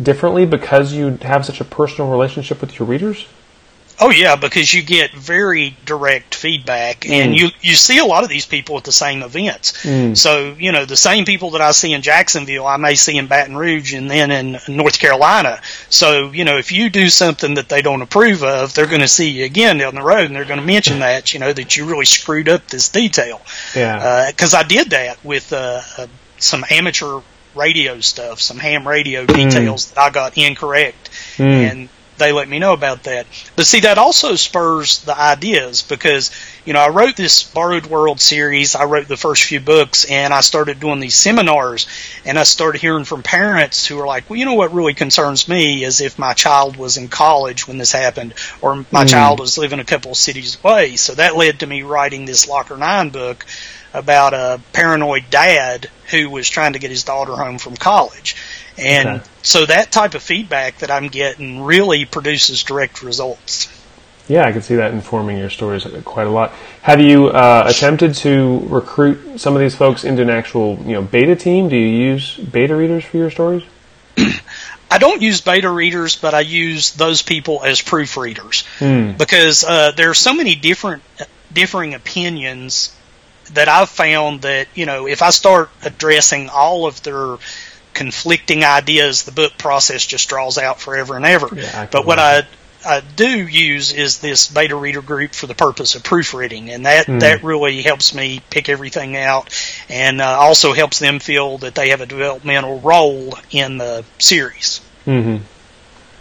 differently 0.01 0.47
because 0.47 0.93
you 0.93 1.17
have 1.23 1.45
such 1.45 1.61
a 1.61 1.65
personal 1.65 2.11
relationship 2.11 2.61
with 2.61 2.79
your 2.79 2.87
readers? 2.87 3.27
Oh 4.03 4.11
yeah, 4.11 4.37
because 4.37 4.73
you 4.73 4.83
get 4.83 5.13
very 5.13 5.77
direct 5.85 6.35
feedback, 6.35 7.07
and 7.07 7.35
mm. 7.35 7.37
you 7.37 7.49
you 7.61 7.75
see 7.75 7.99
a 7.99 8.05
lot 8.05 8.25
of 8.25 8.31
these 8.31 8.47
people 8.47 8.79
at 8.79 8.85
the 8.85 8.93
same 8.93 9.23
events. 9.23 9.85
Mm. 9.85 10.17
So 10.17 10.55
you 10.59 10.73
know 10.73 10.87
the 10.87 10.97
same 10.97 11.27
people 11.27 11.51
that 11.51 11.61
I 11.61 11.73
see 11.73 11.93
in 11.93 12.01
Jacksonville, 12.01 12.67
I 12.67 12.79
may 12.79 12.95
see 12.95 13.19
in 13.19 13.27
Baton 13.27 13.57
Rouge, 13.57 13.93
and 13.93 14.11
then 14.11 14.31
in 14.31 14.59
North 14.75 14.99
Carolina. 14.99 15.61
So 15.91 16.33
you 16.33 16.45
know 16.45 16.57
if 16.57 16.73
you 16.73 16.89
do 16.89 17.11
something 17.11 17.55
that 17.55 17.69
they 17.69 17.83
don't 17.83 18.01
approve 18.01 18.43
of, 18.43 18.73
they're 18.73 18.87
going 18.87 19.03
to 19.03 19.09
see 19.09 19.29
you 19.29 19.45
again 19.45 19.77
down 19.77 19.95
the 19.95 20.03
road, 20.03 20.27
and 20.27 20.35
they're 20.35 20.47
going 20.47 20.61
to 20.61 20.67
mention 20.67 21.01
that 21.01 21.35
you 21.35 21.41
know 21.41 21.53
that 21.53 21.77
you 21.77 21.85
really 21.85 22.07
screwed 22.07 22.49
up 22.49 22.67
this 22.69 22.89
detail. 22.89 23.43
Yeah. 23.77 24.31
Because 24.31 24.55
uh, 24.55 24.59
I 24.59 24.63
did 24.63 24.91
that 24.91 25.23
with 25.23 25.53
uh, 25.53 25.83
uh, 25.99 26.07
some 26.39 26.65
amateur 26.71 27.21
radio 27.55 28.01
stuff, 28.01 28.41
some 28.41 28.59
ham 28.59 28.89
radio 28.89 29.27
mm. 29.27 29.35
details 29.35 29.87
mm. 29.87 29.95
that 29.95 30.01
I 30.01 30.11
got 30.11 30.39
incorrect, 30.39 31.11
mm. 31.37 31.45
and 31.45 31.89
they 32.21 32.31
let 32.31 32.49
me 32.49 32.61
know 32.61 32.73
about 32.73 33.03
that. 33.03 33.27
But 33.57 33.67
see, 33.67 33.81
that 33.81 33.99
also 33.99 34.37
spurs 34.37 35.01
the 35.01 35.19
ideas 35.19 35.83
because, 35.83 36.31
you 36.65 36.73
know, 36.73 36.79
I 36.79 36.91
wrote 36.91 37.17
this 37.17 37.43
Borrowed 37.43 37.87
World 37.87 38.21
series. 38.21 38.77
I 38.77 38.85
wrote 38.85 39.09
the 39.09 39.17
first 39.17 39.43
few 39.43 39.59
books 39.59 40.05
and 40.05 40.33
I 40.33 40.41
started 40.41 40.79
doing 40.79 41.01
these 41.01 41.17
seminars 41.17 41.89
and 42.25 42.39
I 42.39 42.45
started 42.45 42.81
hearing 42.81 43.05
from 43.05 43.25
parents 43.25 43.85
who 43.85 43.99
are 43.99 44.07
like, 44.07 44.31
well, 44.31 44.39
you 44.39 44.45
know 44.45 44.55
what 44.55 44.73
really 44.73 44.95
concerns 44.95 45.49
me 45.49 45.83
is 45.83 46.01
if 46.01 46.19
my 46.19 46.33
child 46.35 46.77
was 46.77 46.97
in 46.97 47.09
college 47.09 47.67
when 47.67 47.79
this 47.79 47.91
happened 47.91 48.35
or 48.63 48.77
my 48.93 49.05
mm. 49.05 49.09
child 49.09 49.41
was 49.41 49.59
living 49.59 49.81
a 49.81 49.85
couple 49.85 50.13
of 50.13 50.17
cities 50.17 50.57
away. 50.63 50.95
So 50.95 51.15
that 51.15 51.37
led 51.37 51.59
to 51.61 51.67
me 51.67 51.83
writing 51.83 52.27
this 52.27 52.47
Locker 52.47 52.77
9 52.77 53.11
book 53.11 53.45
about 53.93 54.35
a 54.35 54.61
paranoid 54.73 55.25
dad 55.31 55.91
who 56.11 56.31
was 56.31 56.49
trying 56.49 56.75
to 56.75 56.79
get 56.79 56.91
his 56.91 57.05
daughter 57.05 57.33
home 57.33 57.59
from 57.59 57.77
college. 57.77 58.37
And 58.79 59.09
okay. 59.09 59.25
so 59.43 59.67
that 59.67 59.93
type 59.93 60.15
of 60.15 60.23
feedback 60.23 60.79
that 60.79 60.91
I'm 60.91 61.09
getting 61.09 61.63
really 61.63 62.05
produces 62.05 62.63
direct 62.63 63.03
results. 63.03 63.69
Yeah, 64.29 64.47
I 64.47 64.53
can 64.53 64.63
see 64.63 64.77
that 64.77 64.93
informing 64.93 65.39
your 65.39 65.51
stories 65.51 65.85
quite 66.05 66.29
a 66.29 66.31
lot. 66.31 66.53
Have 66.83 67.01
you 67.01 67.29
uh, 67.29 67.65
attempted 67.67 68.15
to 68.17 68.61
recruit 68.69 69.41
some 69.41 69.57
of 69.57 69.61
these 69.61 69.75
folks 69.75 70.05
into 70.05 70.23
an 70.23 70.31
actual, 70.31 70.79
you 70.85 70.93
know, 70.93 71.03
beta 71.03 71.35
team? 71.35 71.69
Do 71.69 71.77
you 71.77 72.13
use 72.13 72.37
beta 72.37 72.77
readers 72.77 73.05
for 73.05 73.17
your 73.17 73.31
stories? 73.31 73.65
I 74.91 74.99
don't 74.99 75.21
use 75.21 75.41
beta 75.41 75.69
readers, 75.69 76.15
but 76.15 76.35
I 76.35 76.41
use 76.41 76.93
those 76.93 77.23
people 77.23 77.65
as 77.65 77.81
proofreaders 77.81 78.65
mm. 78.79 79.19
because 79.19 79.65
uh, 79.65 79.93
there 79.93 80.11
are 80.11 80.15
so 80.15 80.33
many 80.33 80.55
different 80.55 81.03
differing 81.53 81.95
opinions 81.95 82.95
that 83.55 83.69
I've 83.69 83.89
found 83.89 84.43
that 84.43 84.69
you 84.75 84.87
know 84.87 85.07
if 85.07 85.23
I 85.23 85.31
start 85.31 85.71
addressing 85.83 86.49
all 86.49 86.87
of 86.87 87.03
their 87.03 87.37
conflicting 87.95 88.65
ideas, 88.65 89.25
the 89.25 89.33
book 89.33 89.59
process 89.59 90.05
just 90.05 90.29
draws 90.29 90.59
out 90.59 90.81
forever 90.81 91.17
and 91.17 91.25
ever. 91.25 91.49
Yeah, 91.53 91.89
but 91.91 92.07
what 92.07 92.19
I 92.19 92.47
I 92.85 93.01
do 93.01 93.47
use 93.47 93.93
is 93.93 94.21
this 94.21 94.49
beta 94.49 94.75
reader 94.75 95.03
group 95.03 95.35
for 95.35 95.47
the 95.47 95.55
purpose 95.55 95.95
of 95.95 96.03
proofreading, 96.03 96.71
and 96.71 96.87
that 96.87 97.07
mm. 97.07 97.21
that 97.21 97.43
really 97.43 97.83
helps 97.83 98.15
me 98.15 98.41
pick 98.51 98.69
everything 98.69 99.17
out, 99.17 99.51
and 99.89 100.21
uh, 100.21 100.25
also 100.25 100.73
helps 100.73 100.99
them 100.99 101.19
feel 101.19 101.59
that 101.59 101.75
they 101.75 101.91
have 101.91 102.01
a 102.01 102.07
developmental 102.07 102.81
role 102.81 103.35
in 103.51 103.79
the 103.79 104.05
series. 104.19 104.81
Mm-hmm. 105.07 105.45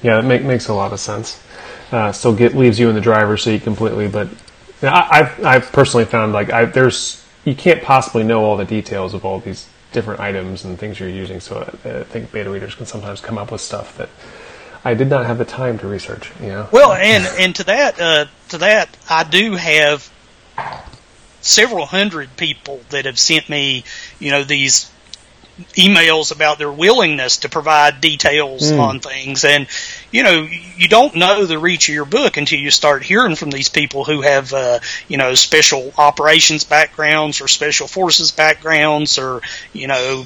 Yeah, 0.02 0.22
that 0.22 0.26
make, 0.26 0.44
makes 0.44 0.68
a 0.68 0.74
lot 0.74 0.94
of 0.94 1.00
sense. 1.00 1.42
Uh, 1.92 2.12
still 2.12 2.36
get 2.36 2.56
leaves 2.56 2.80
you 2.80 2.90
in 2.90 2.96
the 2.96 3.02
driver's 3.02 3.44
seat 3.44 3.64
completely, 3.64 4.08
but 4.08 4.30
I, 4.82 5.24
have 5.24 5.46
I've 5.46 5.72
personally 5.72 6.06
found 6.06 6.34
like 6.34 6.52
I, 6.52 6.66
there's 6.66 7.26
you 7.46 7.56
can't 7.56 7.82
possibly 7.82 8.24
know 8.24 8.44
all 8.44 8.58
the 8.58 8.66
details 8.66 9.14
of 9.14 9.26
all 9.26 9.40
these 9.40 9.68
different 9.92 10.20
items 10.20 10.64
and 10.64 10.78
things 10.78 11.00
you're 11.00 11.10
using. 11.10 11.40
So 11.40 11.60
I, 11.60 11.90
I 11.90 12.04
think 12.04 12.32
beta 12.32 12.50
readers 12.50 12.76
can 12.76 12.86
sometimes 12.86 13.22
come 13.22 13.38
up 13.38 13.52
with 13.52 13.62
stuff 13.62 13.98
that 13.98 14.10
I 14.84 14.94
did 14.94 15.10
not 15.10 15.26
have 15.26 15.38
the 15.38 15.46
time 15.46 15.78
to 15.80 15.88
research. 15.88 16.32
You 16.42 16.48
know. 16.48 16.70
Well, 16.72 16.94
and 16.94 17.26
and 17.40 17.56
to 17.56 17.64
that 17.66 18.00
uh, 18.00 18.26
to 18.50 18.58
that, 18.60 18.96
I 19.10 19.24
do 19.24 19.56
have 19.56 20.10
several 21.42 21.86
hundred 21.86 22.36
people 22.38 22.82
that 22.90 23.06
have 23.06 23.18
sent 23.18 23.50
me, 23.50 23.84
you 24.20 24.32
know, 24.32 24.44
these 24.44 24.92
emails 25.74 26.34
about 26.34 26.58
their 26.58 26.72
willingness 26.72 27.38
to 27.38 27.50
provide 27.50 28.02
details 28.02 28.72
mm. 28.72 28.80
on 28.80 29.00
things. 29.00 29.44
And, 29.44 29.68
you 30.12 30.24
know, 30.24 30.48
you 30.78 30.88
don't 30.88 31.16
know 31.16 31.46
the 31.46 31.60
reach 31.60 31.90
of 31.90 31.96
your 31.96 32.06
book 32.06 32.38
until 32.38 32.60
you 32.60 32.72
start 32.72 33.04
hearing 33.04 33.36
from 33.36 33.52
these 33.52 33.70
people 33.70 34.04
who 34.04 34.22
have, 34.22 34.54
uh, 34.54 34.80
you 35.08 35.18
know, 35.18 35.34
special 35.34 35.94
operations 35.98 36.64
backgrounds 36.64 37.42
or 37.42 37.48
special 37.48 37.88
forces 37.88 38.32
backgrounds 38.32 39.18
or, 39.20 39.42
you 39.74 39.88
know, 39.88 40.26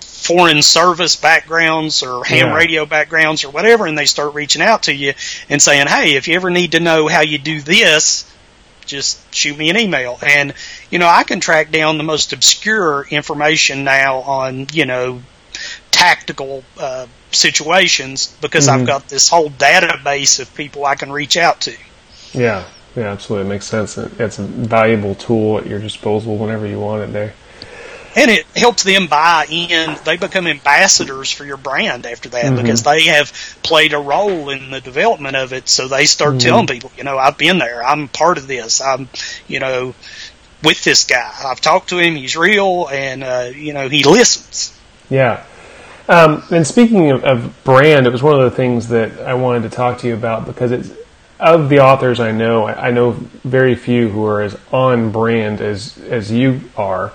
foreign 0.00 0.62
service 0.62 1.16
backgrounds 1.16 2.02
or 2.02 2.24
ham 2.24 2.48
yeah. 2.48 2.54
radio 2.54 2.86
backgrounds 2.86 3.44
or 3.44 3.50
whatever, 3.50 3.86
and 3.86 3.98
they 3.98 4.06
start 4.06 4.34
reaching 4.34 4.62
out 4.62 4.84
to 4.84 4.94
you 4.94 5.12
and 5.48 5.60
saying, 5.60 5.88
"Hey, 5.88 6.14
if 6.14 6.28
you 6.28 6.34
ever 6.36 6.50
need 6.50 6.72
to 6.72 6.80
know 6.80 7.08
how 7.08 7.22
you 7.22 7.38
do 7.38 7.60
this, 7.60 8.24
just 8.86 9.34
shoot 9.34 9.56
me 9.56 9.70
an 9.70 9.78
email. 9.78 10.18
And, 10.22 10.54
you 10.90 10.98
know, 10.98 11.08
I 11.08 11.24
can 11.24 11.40
track 11.40 11.70
down 11.70 11.98
the 11.98 12.04
most 12.04 12.32
obscure 12.32 13.06
information 13.10 13.84
now 13.84 14.18
on, 14.18 14.66
you 14.72 14.86
know, 14.86 15.22
tactical 15.92 16.64
uh, 16.78 17.06
situations 17.30 18.36
because 18.40 18.66
mm-hmm. 18.66 18.80
I've 18.80 18.86
got 18.86 19.08
this 19.08 19.28
whole 19.28 19.50
database 19.50 20.40
of 20.40 20.52
people 20.54 20.84
I 20.84 20.96
can 20.96 21.12
reach 21.12 21.36
out 21.36 21.60
to. 21.62 21.76
Yeah, 22.32 22.64
yeah, 22.96 23.04
absolutely. 23.04 23.46
It 23.46 23.50
makes 23.50 23.66
sense. 23.66 23.96
It's 23.96 24.38
a 24.40 24.42
valuable 24.42 25.14
tool 25.14 25.58
at 25.58 25.66
your 25.66 25.78
disposal 25.78 26.36
whenever 26.36 26.66
you 26.66 26.80
want 26.80 27.02
it 27.02 27.12
there 27.12 27.34
and 28.14 28.30
it 28.30 28.46
helps 28.54 28.82
them 28.82 29.06
buy 29.06 29.46
in. 29.48 29.96
They 30.04 30.16
become 30.16 30.46
ambassadors 30.46 31.30
for 31.30 31.44
your 31.44 31.56
brand 31.56 32.06
after 32.06 32.28
that 32.30 32.44
mm-hmm. 32.44 32.56
because 32.56 32.82
they 32.82 33.04
have 33.04 33.32
played 33.62 33.92
a 33.92 33.98
role 33.98 34.50
in 34.50 34.70
the 34.70 34.80
development 34.80 35.36
of 35.36 35.52
it. 35.52 35.68
So 35.68 35.88
they 35.88 36.06
start 36.06 36.32
mm-hmm. 36.32 36.38
telling 36.38 36.66
people, 36.66 36.92
you 36.96 37.04
know, 37.04 37.18
I've 37.18 37.38
been 37.38 37.58
there. 37.58 37.82
I'm 37.82 38.08
part 38.08 38.38
of 38.38 38.46
this. 38.46 38.80
I'm, 38.80 39.08
you 39.48 39.60
know, 39.60 39.94
with 40.62 40.84
this 40.84 41.04
guy. 41.04 41.32
I've 41.44 41.60
talked 41.60 41.88
to 41.90 41.98
him. 41.98 42.14
He's 42.14 42.36
real, 42.36 42.88
and 42.88 43.24
uh, 43.24 43.50
you 43.54 43.72
know, 43.72 43.88
he 43.88 44.04
listens. 44.04 44.78
Yeah. 45.10 45.44
Um, 46.08 46.42
and 46.50 46.66
speaking 46.66 47.10
of, 47.10 47.24
of 47.24 47.64
brand, 47.64 48.06
it 48.06 48.10
was 48.10 48.22
one 48.22 48.34
of 48.34 48.50
the 48.50 48.56
things 48.56 48.88
that 48.88 49.20
I 49.20 49.34
wanted 49.34 49.62
to 49.62 49.70
talk 49.70 49.98
to 49.98 50.08
you 50.08 50.14
about 50.14 50.46
because 50.46 50.72
it's 50.72 50.90
of 51.38 51.68
the 51.68 51.80
authors 51.80 52.20
I 52.20 52.30
know, 52.30 52.66
I 52.66 52.90
know 52.92 53.12
very 53.44 53.74
few 53.74 54.08
who 54.08 54.24
are 54.26 54.42
as 54.42 54.56
on 54.70 55.10
brand 55.10 55.60
as 55.60 55.98
as 55.98 56.30
you 56.30 56.60
are. 56.76 57.06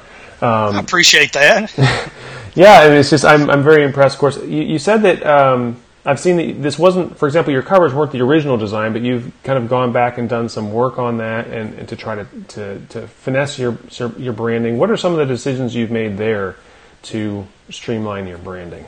Um, 0.42 0.76
I 0.76 0.80
appreciate 0.80 1.34
that. 1.34 1.74
yeah, 2.56 2.84
and 2.84 2.94
it's 2.94 3.10
just 3.10 3.26
I'm 3.26 3.50
I'm 3.50 3.64
very 3.64 3.84
impressed. 3.84 4.16
Of 4.16 4.20
course, 4.20 4.38
you, 4.44 4.64
you 4.64 4.80
said 4.80 5.02
that 5.04 5.26
um, 5.26 5.78
I've 6.06 6.20
seen 6.20 6.38
that 6.38 6.62
this 6.62 6.78
wasn't, 6.78 7.18
for 7.18 7.28
example, 7.28 7.52
your 7.52 7.64
covers 7.64 7.94
weren't 7.94 8.12
the 8.12 8.22
original 8.22 8.58
design, 8.58 8.94
but 8.94 9.02
you've 9.02 9.32
kind 9.44 9.62
of 9.62 9.70
gone 9.70 9.92
back 9.92 10.18
and 10.18 10.30
done 10.30 10.48
some 10.48 10.72
work 10.72 10.98
on 11.00 11.18
that 11.18 11.48
and, 11.48 11.74
and 11.80 11.88
to 11.90 11.96
try 11.96 12.16
to, 12.16 12.26
to 12.50 12.80
to 12.90 13.08
finesse 13.08 13.58
your 13.58 13.78
your 14.18 14.34
branding. 14.34 14.78
What 14.78 14.92
are 14.92 14.98
some 14.98 15.14
of 15.14 15.20
the 15.20 15.26
decisions 15.26 15.74
you've 15.74 15.92
made 15.92 16.18
there 16.18 16.56
to 17.04 17.48
streamline 17.70 18.28
your 18.28 18.38
branding? 18.38 18.86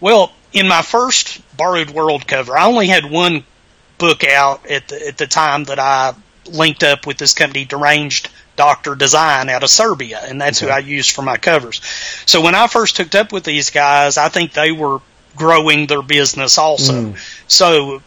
Well, 0.00 0.32
in 0.52 0.68
my 0.68 0.82
first 0.82 1.40
Borrowed 1.56 1.90
World 1.90 2.26
cover, 2.26 2.56
I 2.56 2.66
only 2.66 2.88
had 2.88 3.04
one 3.04 3.44
book 3.98 4.24
out 4.24 4.66
at 4.68 4.88
the, 4.88 5.06
at 5.06 5.16
the 5.16 5.26
time 5.26 5.64
that 5.64 5.78
I 5.78 6.14
linked 6.46 6.82
up 6.82 7.06
with 7.06 7.18
this 7.18 7.32
company, 7.32 7.64
Deranged 7.64 8.28
Doctor 8.56 8.94
Design 8.94 9.48
out 9.48 9.62
of 9.62 9.70
Serbia, 9.70 10.20
and 10.24 10.40
that's 10.40 10.62
okay. 10.62 10.70
who 10.70 10.76
I 10.76 10.80
used 10.80 11.12
for 11.12 11.22
my 11.22 11.36
covers. 11.36 11.80
So 12.26 12.40
when 12.40 12.54
I 12.54 12.66
first 12.66 12.98
hooked 12.98 13.14
up 13.14 13.32
with 13.32 13.44
these 13.44 13.70
guys, 13.70 14.18
I 14.18 14.28
think 14.28 14.52
they 14.52 14.72
were 14.72 15.00
growing 15.36 15.86
their 15.86 16.02
business 16.02 16.58
also. 16.58 16.92
Mm. 16.92 17.42
So 17.48 18.02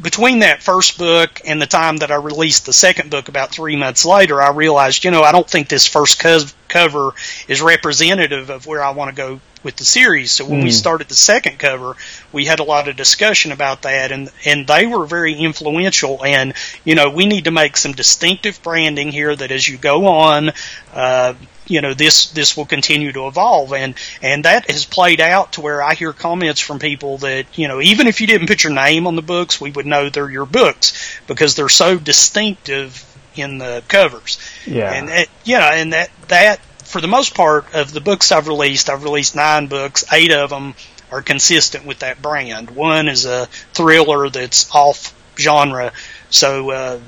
between 0.00 0.40
that 0.40 0.62
first 0.62 0.98
book 0.98 1.40
and 1.46 1.60
the 1.60 1.66
time 1.66 1.98
that 1.98 2.10
I 2.10 2.16
released 2.16 2.66
the 2.66 2.72
second 2.72 3.10
book 3.10 3.28
about 3.28 3.50
three 3.50 3.76
months 3.76 4.04
later, 4.04 4.42
I 4.42 4.50
realized, 4.50 5.04
you 5.04 5.10
know, 5.10 5.22
I 5.22 5.32
don't 5.32 5.48
think 5.48 5.68
this 5.68 5.86
first 5.86 6.18
co- 6.18 6.40
cover 6.76 7.12
is 7.48 7.62
representative 7.62 8.50
of 8.50 8.66
where 8.66 8.82
I 8.82 8.90
want 8.90 9.10
to 9.10 9.16
go 9.16 9.40
with 9.62 9.76
the 9.76 9.84
series. 9.84 10.30
So 10.30 10.44
when 10.44 10.60
mm. 10.60 10.64
we 10.64 10.68
hmm. 10.68 10.74
started 10.74 11.08
the 11.08 11.14
second 11.14 11.58
cover, 11.58 11.96
we 12.32 12.44
had 12.44 12.60
a 12.60 12.64
lot 12.64 12.88
of 12.88 12.96
discussion 12.96 13.50
about 13.50 13.82
that 13.82 14.12
and, 14.12 14.30
and 14.44 14.66
they 14.66 14.86
were 14.86 15.06
very 15.06 15.34
influential 15.34 16.24
and, 16.24 16.54
you 16.84 16.94
know, 16.94 17.10
we 17.10 17.26
need 17.26 17.44
to 17.44 17.50
make 17.50 17.76
some 17.76 17.92
distinctive 17.92 18.62
branding 18.62 19.10
here 19.10 19.34
that 19.34 19.50
as 19.50 19.66
you 19.68 19.76
go 19.76 20.06
on, 20.06 20.52
uh, 20.94 21.34
you 21.68 21.80
know 21.80 21.94
this 21.94 22.30
this 22.30 22.56
will 22.56 22.64
continue 22.64 23.10
to 23.10 23.26
evolve 23.26 23.72
and 23.72 23.96
and 24.22 24.44
that 24.44 24.70
has 24.70 24.84
played 24.84 25.20
out 25.20 25.54
to 25.54 25.60
where 25.60 25.82
I 25.82 25.94
hear 25.94 26.12
comments 26.12 26.60
from 26.60 26.78
people 26.78 27.18
that 27.18 27.58
you 27.58 27.66
know 27.66 27.80
even 27.80 28.06
if 28.06 28.20
you 28.20 28.28
didn't 28.28 28.46
put 28.46 28.62
your 28.62 28.72
name 28.72 29.08
on 29.08 29.16
the 29.16 29.22
books 29.22 29.60
we 29.60 29.72
would 29.72 29.84
know 29.84 30.08
they're 30.08 30.30
your 30.30 30.46
books 30.46 31.18
because 31.26 31.56
they're 31.56 31.68
so 31.68 31.98
distinctive 31.98 33.04
in 33.34 33.58
the 33.58 33.82
covers 33.88 34.38
yeah 34.64 34.92
and 34.92 35.08
that, 35.08 35.28
you 35.44 35.58
know 35.58 35.64
and 35.64 35.92
that 35.92 36.10
that 36.28 36.60
for 36.86 37.00
the 37.00 37.08
most 37.08 37.34
part 37.34 37.74
of 37.74 37.92
the 37.92 38.00
books 38.00 38.32
I've 38.32 38.48
released 38.48 38.88
I've 38.88 39.04
released 39.04 39.36
nine 39.36 39.66
books 39.66 40.04
eight 40.12 40.32
of 40.32 40.50
them 40.50 40.74
are 41.10 41.22
consistent 41.22 41.84
with 41.84 42.00
that 42.00 42.20
brand 42.20 42.70
one 42.70 43.08
is 43.08 43.26
a 43.26 43.46
thriller 43.74 44.28
that's 44.28 44.74
off 44.74 45.14
genre 45.38 45.92
so 46.30 46.70
uh, 46.70 47.00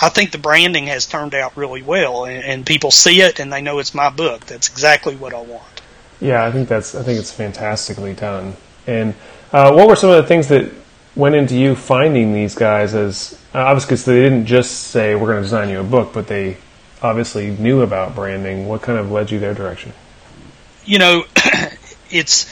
I 0.00 0.08
think 0.08 0.30
the 0.32 0.38
branding 0.38 0.86
has 0.86 1.06
turned 1.06 1.34
out 1.34 1.56
really 1.56 1.82
well, 1.82 2.24
and, 2.24 2.44
and, 2.44 2.66
people 2.66 2.90
see 2.90 3.22
it 3.22 3.40
and 3.40 3.52
they 3.52 3.62
know 3.62 3.78
it's 3.78 3.94
my 3.94 4.10
book. 4.10 4.46
That's 4.46 4.68
exactly 4.68 5.16
what 5.16 5.34
I 5.34 5.40
want. 5.40 5.82
Yeah, 6.20 6.44
I 6.44 6.52
think 6.52 6.68
that's 6.68 6.94
I 6.94 7.02
think 7.02 7.18
it's 7.18 7.32
fantastically 7.32 8.12
done. 8.12 8.56
And 8.86 9.14
uh, 9.52 9.72
what 9.72 9.88
were 9.88 9.96
some 9.96 10.10
of 10.10 10.16
the 10.16 10.28
things 10.28 10.48
that 10.48 10.70
went 11.16 11.34
into 11.34 11.56
you 11.56 11.74
finding 11.74 12.34
these 12.34 12.54
guys? 12.54 12.94
As 12.94 13.40
uh, 13.54 13.58
obviously, 13.58 13.86
because 13.86 14.04
they 14.04 14.22
didn't 14.22 14.46
just 14.46 14.88
say 14.88 15.14
we're 15.14 15.28
going 15.28 15.38
to 15.38 15.42
design 15.42 15.70
you 15.70 15.80
a 15.80 15.84
book, 15.84 16.12
but 16.12 16.26
they 16.26 16.58
obviously 17.02 17.50
knew 17.50 17.82
about 17.82 18.14
branding. 18.14 18.66
What 18.66 18.82
kind 18.82 18.98
of 18.98 19.10
led 19.10 19.30
you 19.30 19.38
their 19.38 19.54
direction? 19.54 19.92
You 20.84 20.98
know, 20.98 21.24
it's 22.10 22.46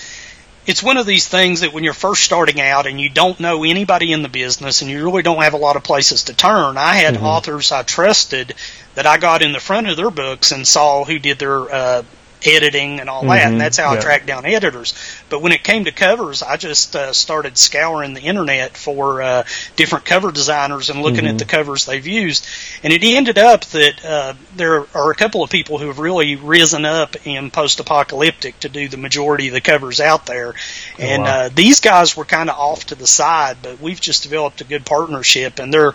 it's 0.67 0.83
one 0.83 0.99
of 0.99 1.07
these 1.07 1.26
things 1.26 1.62
that 1.62 1.73
when 1.73 1.83
you're 1.83 1.95
first 1.95 2.23
starting 2.23 2.61
out 2.61 2.87
and 2.87 3.00
you 3.00 3.09
don't 3.09 3.40
know 3.40 3.64
anybody 3.64 4.12
in 4.12 4.23
the 4.23 4.28
business 4.28 4.83
and 4.83 4.90
you 4.90 5.02
really 5.02 5.23
don't 5.23 5.43
have 5.43 5.55
a 5.55 5.59
lot 5.59 5.76
of 5.76 5.83
places 5.83 6.25
to 6.25 6.35
turn, 6.35 6.76
I 6.76 6.97
had 6.97 7.14
mm-hmm. 7.14 7.25
authors 7.25 7.73
I 7.73 7.83
trusted 7.85 8.55
that 8.95 9.07
I 9.07 9.17
got 9.17 9.43
in 9.43 9.52
the 9.52 9.61
front 9.61 9.88
of 9.88 9.97
their 9.97 10.11
books 10.11 10.52
and 10.52 10.69
saw 10.69 11.05
who 11.05 11.19
did 11.19 11.38
their 11.38 11.73
uh, 11.73 12.02
editing 12.45 13.00
and 13.00 13.09
all 13.09 13.21
mm-hmm. 13.21 13.30
that, 13.30 13.38
and 13.42 13.50
mm-hmm. 13.52 13.59
that's 13.59 13.76
how 13.76 13.92
yeah. 13.92 13.99
I 13.99 14.02
tracked 14.02 14.26
down 14.26 14.47
editors. 14.47 14.95
But 15.28 15.42
when 15.42 15.52
it 15.52 15.62
came 15.62 15.85
to 15.85 15.92
covers, 15.92 16.42
I 16.42 16.57
just 16.57 16.95
uh, 16.97 17.12
started 17.12 17.57
scouring 17.59 18.14
the 18.14 18.21
internet 18.21 18.76
for 18.76 19.23
uh, 19.23 19.45
different 19.76 20.04
cover 20.04 20.33
designers 20.33 20.90
and 20.90 21.02
looking 21.02 21.21
mm-hmm. 21.21 21.28
at 21.28 21.38
the 21.38 21.45
covers 21.45 21.87
they've 21.87 22.07
used. 22.07 22.47
And 22.83 22.92
it 22.92 23.02
ended 23.04 23.38
up 23.38 23.64
that 23.66 24.04
uh, 24.04 24.35
there 24.57 24.87
are 24.95 25.11
a 25.11 25.14
couple 25.14 25.42
of 25.42 25.50
people 25.50 25.78
who 25.78 25.88
have 25.88 25.99
really 25.99 26.37
risen 26.37 26.85
up 26.85 27.26
in 27.26 27.50
post-apocalyptic 27.50 28.61
to 28.61 28.68
do 28.68 28.88
the 28.88 28.97
majority 28.97 29.49
of 29.49 29.54
the 29.54 29.61
covers 29.61 30.00
out 30.00 30.26
there. 30.26 30.54
Oh, 30.54 31.02
and 31.02 31.23
wow. 31.23 31.28
uh, 31.28 31.49
these 31.54 31.80
guys 31.80 32.16
were 32.16 32.25
kind 32.25 32.50
of 32.50 32.57
off 32.57 32.87
to 32.87 32.95
the 32.95 33.07
side, 33.07 33.59
but 33.62 33.80
we've 33.80 34.00
just 34.00 34.23
developed 34.23 34.61
a 34.61 34.64
good 34.64 34.87
partnership, 34.87 35.59
and 35.59 35.73
they're 35.73 35.95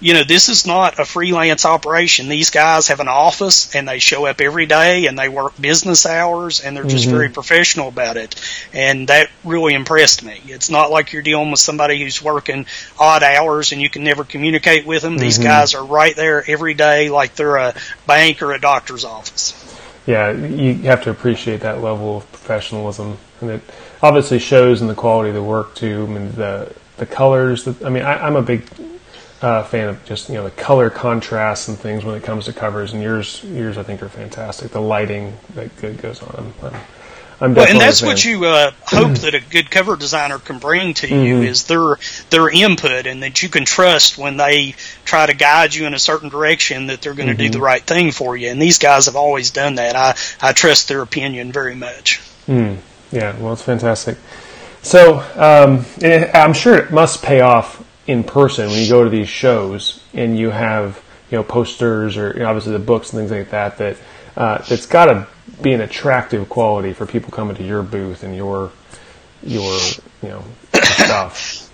you 0.00 0.14
know, 0.14 0.24
this 0.24 0.48
is 0.48 0.66
not 0.66 0.98
a 0.98 1.04
freelance 1.04 1.66
operation. 1.66 2.28
These 2.28 2.50
guys 2.50 2.88
have 2.88 3.00
an 3.00 3.08
office 3.08 3.74
and 3.74 3.86
they 3.86 3.98
show 3.98 4.24
up 4.24 4.40
every 4.40 4.64
day 4.64 5.06
and 5.06 5.18
they 5.18 5.28
work 5.28 5.60
business 5.60 6.06
hours 6.06 6.60
and 6.60 6.74
they're 6.74 6.84
just 6.84 7.04
mm-hmm. 7.04 7.16
very 7.16 7.28
professional 7.28 7.88
about 7.88 8.16
it. 8.16 8.34
And 8.72 9.08
that 9.08 9.28
really 9.44 9.74
impressed 9.74 10.24
me. 10.24 10.40
It's 10.46 10.70
not 10.70 10.90
like 10.90 11.12
you're 11.12 11.22
dealing 11.22 11.50
with 11.50 11.60
somebody 11.60 12.02
who's 12.02 12.22
working 12.22 12.64
odd 12.98 13.22
hours 13.22 13.72
and 13.72 13.82
you 13.82 13.90
can 13.90 14.02
never 14.02 14.24
communicate 14.24 14.86
with 14.86 15.02
them. 15.02 15.14
Mm-hmm. 15.14 15.22
These 15.22 15.38
guys 15.38 15.74
are 15.74 15.84
right 15.84 16.16
there 16.16 16.48
every 16.50 16.72
day 16.72 17.10
like 17.10 17.34
they're 17.34 17.56
a 17.56 17.74
bank 18.06 18.40
or 18.40 18.52
a 18.52 18.60
doctor's 18.60 19.04
office. 19.04 19.54
Yeah, 20.06 20.32
you 20.32 20.74
have 20.84 21.04
to 21.04 21.10
appreciate 21.10 21.60
that 21.60 21.82
level 21.82 22.16
of 22.18 22.32
professionalism. 22.32 23.18
And 23.42 23.50
it 23.50 23.62
obviously 24.02 24.38
shows 24.38 24.80
in 24.80 24.88
the 24.88 24.94
quality 24.94 25.28
of 25.28 25.34
the 25.34 25.42
work 25.42 25.74
too. 25.74 26.06
I 26.08 26.10
mean, 26.10 26.32
the, 26.32 26.74
the 26.96 27.04
colors, 27.04 27.64
the, 27.64 27.86
I 27.86 27.90
mean, 27.90 28.02
I, 28.02 28.26
I'm 28.26 28.36
a 28.36 28.42
big 28.42 28.64
uh, 29.42 29.62
fan 29.64 29.88
of 29.88 30.04
just 30.04 30.28
you 30.28 30.36
know 30.36 30.44
the 30.44 30.50
color 30.50 30.90
contrasts 30.90 31.68
and 31.68 31.78
things 31.78 32.04
when 32.04 32.14
it 32.14 32.22
comes 32.22 32.44
to 32.46 32.52
covers. 32.52 32.92
And 32.92 33.02
yours, 33.02 33.42
yours 33.44 33.78
I 33.78 33.82
think 33.82 34.02
are 34.02 34.08
fantastic. 34.08 34.72
The 34.72 34.80
lighting 34.80 35.36
that 35.54 35.74
goes 36.00 36.22
on. 36.22 36.52
I'm, 36.62 36.74
I'm, 37.42 37.54
well, 37.54 37.66
and 37.66 37.80
that's 37.80 38.02
what 38.02 38.22
you 38.22 38.44
uh, 38.44 38.70
hope 38.82 39.16
that 39.18 39.34
a 39.34 39.40
good 39.40 39.70
cover 39.70 39.96
designer 39.96 40.38
can 40.38 40.58
bring 40.58 40.92
to 40.94 41.08
you 41.08 41.36
mm-hmm. 41.36 41.44
is 41.44 41.64
their 41.64 41.96
their 42.28 42.50
input, 42.50 43.06
and 43.06 43.22
that 43.22 43.42
you 43.42 43.48
can 43.48 43.64
trust 43.64 44.18
when 44.18 44.36
they 44.36 44.74
try 45.06 45.24
to 45.24 45.34
guide 45.34 45.74
you 45.74 45.86
in 45.86 45.94
a 45.94 45.98
certain 45.98 46.28
direction 46.28 46.88
that 46.88 47.00
they're 47.00 47.14
going 47.14 47.28
to 47.28 47.34
mm-hmm. 47.34 47.44
do 47.44 47.58
the 47.58 47.60
right 47.60 47.82
thing 47.82 48.12
for 48.12 48.36
you. 48.36 48.48
And 48.48 48.60
these 48.60 48.78
guys 48.78 49.06
have 49.06 49.16
always 49.16 49.50
done 49.52 49.76
that. 49.76 49.96
I 49.96 50.16
I 50.48 50.52
trust 50.52 50.88
their 50.88 51.00
opinion 51.00 51.50
very 51.50 51.74
much. 51.74 52.20
Mm. 52.46 52.76
Yeah, 53.10 53.36
well, 53.38 53.54
it's 53.54 53.62
fantastic. 53.62 54.18
So 54.82 55.20
um, 55.36 55.86
I'm 56.34 56.52
sure 56.52 56.76
it 56.76 56.90
must 56.90 57.22
pay 57.22 57.40
off 57.40 57.82
in 58.06 58.24
person 58.24 58.68
when 58.68 58.82
you 58.82 58.88
go 58.88 59.04
to 59.04 59.10
these 59.10 59.28
shows 59.28 60.02
and 60.14 60.38
you 60.38 60.50
have 60.50 61.02
you 61.30 61.38
know 61.38 61.44
posters 61.44 62.16
or 62.16 62.32
you 62.32 62.40
know, 62.40 62.46
obviously 62.46 62.72
the 62.72 62.78
books 62.78 63.12
and 63.12 63.20
things 63.20 63.30
like 63.30 63.50
that 63.50 63.78
that 63.78 63.96
uh, 64.36 64.58
that's 64.68 64.86
got 64.86 65.06
to 65.06 65.26
be 65.62 65.72
an 65.72 65.80
attractive 65.80 66.48
quality 66.48 66.92
for 66.92 67.06
people 67.06 67.30
coming 67.30 67.56
to 67.56 67.64
your 67.64 67.82
booth 67.82 68.22
and 68.22 68.34
your 68.34 68.70
your 69.42 69.78
you 70.22 70.28
know 70.28 70.44
stuff. 70.72 71.66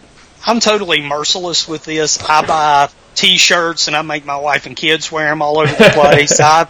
I'm 0.46 0.60
totally 0.60 1.00
merciless 1.02 1.66
with 1.66 1.84
this. 1.84 2.22
I 2.22 2.46
buy 2.46 2.88
T-shirts 3.16 3.88
and 3.88 3.96
I 3.96 4.02
make 4.02 4.24
my 4.24 4.36
wife 4.36 4.66
and 4.66 4.76
kids 4.76 5.10
wear 5.10 5.28
them 5.28 5.42
all 5.42 5.58
over 5.58 5.72
the 5.72 5.90
place. 5.90 6.38
I 6.40 6.68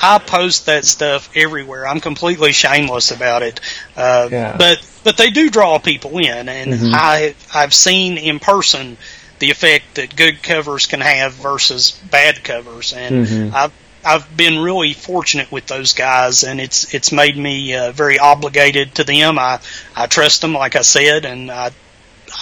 I 0.00 0.18
post 0.18 0.66
that 0.66 0.84
stuff 0.84 1.30
everywhere. 1.34 1.86
I'm 1.86 2.00
completely 2.00 2.52
shameless 2.52 3.10
about 3.10 3.42
it. 3.42 3.60
Uh, 3.96 4.28
yeah. 4.30 4.56
But 4.56 4.84
but 5.04 5.16
they 5.16 5.30
do 5.30 5.50
draw 5.50 5.78
people 5.78 6.18
in, 6.18 6.48
and 6.48 6.72
mm-hmm. 6.72 6.94
I 6.94 7.34
I've 7.54 7.74
seen 7.74 8.18
in 8.18 8.38
person 8.40 8.96
the 9.38 9.50
effect 9.50 9.94
that 9.94 10.16
good 10.16 10.42
covers 10.42 10.86
can 10.86 11.00
have 11.00 11.32
versus 11.34 11.92
bad 12.10 12.42
covers, 12.42 12.92
and 12.92 13.26
mm-hmm. 13.26 13.54
I've 13.54 13.72
I've 14.04 14.36
been 14.36 14.58
really 14.58 14.94
fortunate 14.94 15.50
with 15.50 15.66
those 15.66 15.92
guys, 15.92 16.44
and 16.44 16.60
it's 16.60 16.94
it's 16.94 17.12
made 17.12 17.36
me 17.36 17.74
uh, 17.74 17.92
very 17.92 18.18
obligated 18.18 18.94
to 18.96 19.04
them. 19.04 19.38
I 19.38 19.60
I 19.96 20.06
trust 20.06 20.40
them, 20.40 20.54
like 20.54 20.76
I 20.76 20.82
said, 20.82 21.24
and 21.24 21.50
I 21.50 21.70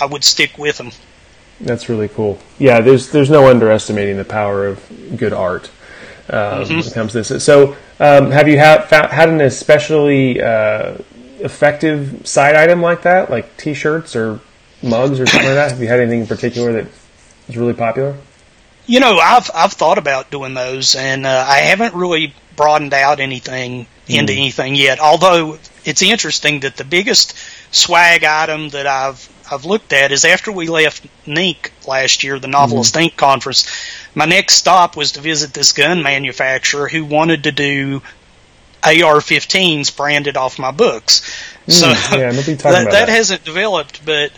I 0.00 0.06
would 0.06 0.24
stick 0.24 0.58
with 0.58 0.78
them. 0.78 0.90
That's 1.60 1.88
really 1.88 2.08
cool. 2.08 2.38
Yeah, 2.58 2.80
there's 2.80 3.10
there's 3.10 3.30
no 3.30 3.48
underestimating 3.48 4.16
the 4.16 4.24
power 4.24 4.66
of 4.66 5.16
good 5.16 5.32
art 5.32 5.70
um, 6.28 6.64
mm-hmm. 6.64 6.74
when 6.74 6.86
it 6.86 6.92
comes 6.92 7.12
to 7.12 7.22
this. 7.22 7.44
So, 7.44 7.76
um, 8.00 8.30
have 8.30 8.48
you 8.48 8.58
had 8.58 8.84
had 8.90 9.28
an 9.28 9.40
especially 9.40 10.40
uh, 10.40 10.96
effective 11.38 12.26
side 12.26 12.56
item 12.56 12.82
like 12.82 13.02
that, 13.02 13.30
like 13.30 13.56
T-shirts 13.56 14.16
or 14.16 14.40
mugs 14.82 15.20
or 15.20 15.26
something 15.26 15.48
like 15.48 15.56
that? 15.56 15.70
Have 15.72 15.80
you 15.80 15.88
had 15.88 16.00
anything 16.00 16.20
in 16.20 16.26
particular 16.26 16.72
that 16.72 16.86
is 17.48 17.56
really 17.56 17.74
popular? 17.74 18.16
You 18.86 19.00
know, 19.00 19.18
I've 19.18 19.50
I've 19.54 19.72
thought 19.72 19.98
about 19.98 20.30
doing 20.30 20.54
those, 20.54 20.94
and 20.94 21.26
uh, 21.26 21.44
I 21.48 21.58
haven't 21.58 21.94
really 21.94 22.34
broadened 22.54 22.94
out 22.94 23.20
anything 23.20 23.86
into 24.08 24.32
mm. 24.32 24.38
anything 24.38 24.74
yet. 24.74 25.00
Although 25.00 25.58
it's 25.84 26.02
interesting 26.02 26.60
that 26.60 26.76
the 26.76 26.84
biggest 26.84 27.36
swag 27.70 28.24
item 28.24 28.70
that 28.70 28.86
I've 28.86 29.28
I've 29.50 29.64
looked 29.64 29.92
at 29.92 30.12
is 30.12 30.24
after 30.24 30.52
we 30.52 30.68
left 30.68 31.06
NINC 31.26 31.70
last 31.86 32.24
year, 32.24 32.38
the 32.38 32.48
Novelist 32.48 32.94
mm-hmm. 32.94 33.08
Inc. 33.08 33.16
conference. 33.16 33.64
My 34.16 34.24
next 34.24 34.54
stop 34.54 34.96
was 34.96 35.12
to 35.12 35.20
visit 35.20 35.52
this 35.52 35.72
gun 35.72 36.02
manufacturer 36.02 36.88
who 36.88 37.04
wanted 37.04 37.44
to 37.44 37.52
do 37.52 38.00
AR-15s 38.82 39.94
branded 39.94 40.38
off 40.38 40.58
my 40.58 40.70
books. 40.70 41.20
Mm, 41.66 41.72
so 41.72 41.88
yeah, 42.16 42.30
that, 42.32 42.58
that, 42.62 42.90
that 42.92 43.08
hasn't 43.10 43.44
developed, 43.44 44.06
but 44.06 44.32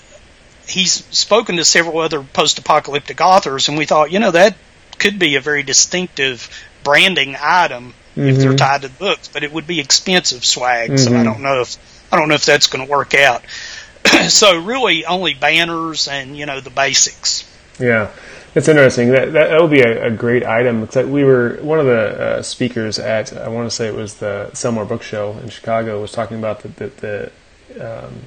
he's 0.66 1.04
spoken 1.06 1.56
to 1.56 1.64
several 1.64 1.98
other 1.98 2.22
post-apocalyptic 2.22 3.20
authors, 3.20 3.68
and 3.68 3.78
we 3.78 3.86
thought, 3.86 4.10
you 4.10 4.18
know, 4.18 4.32
that 4.32 4.56
could 4.98 5.16
be 5.16 5.36
a 5.36 5.40
very 5.40 5.62
distinctive 5.62 6.50
branding 6.82 7.36
item 7.40 7.94
mm-hmm. 8.16 8.22
if 8.22 8.38
they're 8.38 8.48
mm-hmm. 8.48 8.56
tied 8.56 8.82
to 8.82 8.88
the 8.88 8.94
books, 8.94 9.28
but 9.28 9.44
it 9.44 9.52
would 9.52 9.68
be 9.68 9.78
expensive 9.78 10.44
swag. 10.44 10.90
Mm-hmm. 10.90 10.96
So 10.96 11.10
I 11.10 11.14
mm-hmm. 11.14 11.24
don't 11.24 11.42
know 11.42 11.60
if 11.60 11.76
I 12.12 12.18
don't 12.18 12.28
know 12.28 12.34
if 12.34 12.44
that's 12.44 12.66
going 12.66 12.84
to 12.84 12.90
work 12.90 13.14
out. 13.14 13.44
so 14.28 14.60
really, 14.60 15.04
only 15.04 15.34
banners 15.34 16.08
and 16.08 16.36
you 16.36 16.46
know 16.46 16.60
the 16.60 16.70
basics. 16.70 17.44
Yeah. 17.78 18.10
It's 18.54 18.68
interesting. 18.68 19.10
That 19.10 19.32
that, 19.34 19.60
would 19.60 19.70
be 19.70 19.80
a, 19.80 20.06
a, 20.06 20.10
great 20.10 20.44
item. 20.44 20.80
Because 20.80 21.06
we 21.06 21.22
were 21.22 21.58
one 21.60 21.78
of 21.78 21.86
the 21.86 22.20
uh, 22.20 22.42
speakers 22.42 22.98
at 22.98 23.36
I 23.36 23.48
want 23.48 23.68
to 23.68 23.74
say 23.74 23.86
it 23.86 23.94
was 23.94 24.14
the 24.14 24.50
Sell 24.54 24.72
More 24.72 24.84
Book 24.86 25.02
Show 25.02 25.32
in 25.42 25.50
Chicago 25.50 26.00
was 26.00 26.12
talking 26.12 26.38
about 26.38 26.60
the 26.60 26.68
the, 26.68 27.30
the 27.76 28.04
um, 28.04 28.22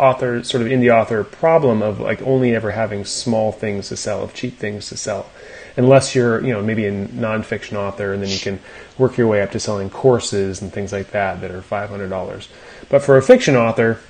author, 0.00 0.42
sort 0.42 0.62
of 0.62 0.68
indie 0.68 0.92
author 0.92 1.22
problem 1.22 1.82
of 1.82 2.00
like 2.00 2.22
only 2.22 2.54
ever 2.54 2.70
having 2.72 3.04
small 3.04 3.52
things 3.52 3.88
to 3.88 3.96
sell, 3.96 4.22
of 4.22 4.34
cheap 4.34 4.58
things 4.58 4.88
to 4.88 4.96
sell. 4.96 5.30
Unless 5.76 6.14
you're, 6.14 6.44
you 6.44 6.52
know, 6.52 6.62
maybe 6.62 6.86
a 6.86 6.92
nonfiction 6.92 7.74
author, 7.74 8.12
and 8.12 8.22
then 8.22 8.28
you 8.28 8.38
can 8.38 8.58
work 8.98 9.16
your 9.16 9.28
way 9.28 9.40
up 9.40 9.52
to 9.52 9.60
selling 9.60 9.88
courses 9.88 10.62
and 10.62 10.72
things 10.72 10.92
like 10.92 11.12
that 11.12 11.40
that 11.42 11.50
are 11.52 11.62
five 11.62 11.90
hundred 11.90 12.08
dollars. 12.10 12.48
But 12.88 13.02
for 13.02 13.16
a 13.16 13.22
fiction 13.22 13.54
author, 13.54 14.00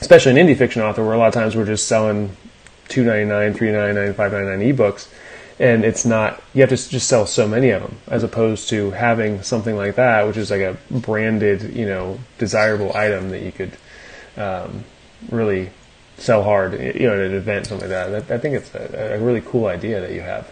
especially 0.00 0.38
an 0.38 0.46
indie 0.46 0.56
fiction 0.56 0.80
author, 0.80 1.04
where 1.04 1.14
a 1.14 1.18
lot 1.18 1.28
of 1.28 1.34
times 1.34 1.54
we're 1.54 1.66
just 1.66 1.86
selling 1.86 2.36
two 2.88 3.04
ninety 3.04 3.24
nine, 3.24 3.54
three 3.54 3.70
ninety 3.70 4.00
nine, 4.00 4.14
five 4.14 4.32
ninety 4.32 4.48
nine 4.48 4.74
ebooks, 4.74 5.08
and 5.58 5.84
it's 5.84 6.04
not 6.04 6.42
you 6.54 6.62
have 6.62 6.70
to 6.70 6.76
just 6.76 7.08
sell 7.08 7.26
so 7.26 7.46
many 7.46 7.70
of 7.70 7.82
them 7.82 7.98
as 8.06 8.22
opposed 8.22 8.68
to 8.70 8.90
having 8.92 9.42
something 9.42 9.76
like 9.76 9.96
that, 9.96 10.26
which 10.26 10.36
is 10.36 10.50
like 10.50 10.60
a 10.60 10.76
branded, 10.90 11.74
you 11.74 11.86
know, 11.86 12.18
desirable 12.38 12.96
item 12.96 13.30
that 13.30 13.42
you 13.42 13.52
could 13.52 13.72
um, 14.36 14.84
really 15.30 15.70
sell 16.16 16.42
hard, 16.42 16.72
you 16.72 17.06
know, 17.06 17.14
at 17.14 17.20
an 17.20 17.34
event, 17.34 17.66
something 17.66 17.88
like 17.88 18.10
that. 18.10 18.30
I 18.30 18.38
think 18.38 18.56
it's 18.56 18.74
a, 18.74 19.14
a 19.14 19.18
really 19.20 19.40
cool 19.40 19.66
idea 19.66 20.00
that 20.00 20.12
you 20.12 20.20
have. 20.20 20.50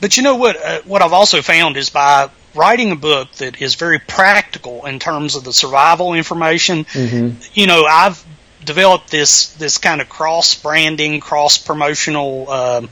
But 0.00 0.16
you 0.16 0.22
know 0.22 0.36
what? 0.36 0.56
Uh, 0.56 0.80
what 0.86 1.02
I've 1.02 1.12
also 1.12 1.42
found 1.42 1.76
is 1.76 1.90
by 1.90 2.30
writing 2.54 2.90
a 2.90 2.96
book 2.96 3.30
that 3.32 3.60
is 3.60 3.74
very 3.74 3.98
practical 3.98 4.86
in 4.86 4.98
terms 4.98 5.36
of 5.36 5.44
the 5.44 5.52
survival 5.52 6.14
information. 6.14 6.84
Mm-hmm. 6.84 7.42
You 7.54 7.66
know, 7.66 7.84
I've 7.84 8.24
developed 8.64 9.10
this 9.10 9.52
this 9.54 9.78
kind 9.78 10.00
of 10.00 10.08
cross 10.08 10.54
branding, 10.54 11.20
cross 11.20 11.58
promotional 11.58 12.50
um, 12.50 12.90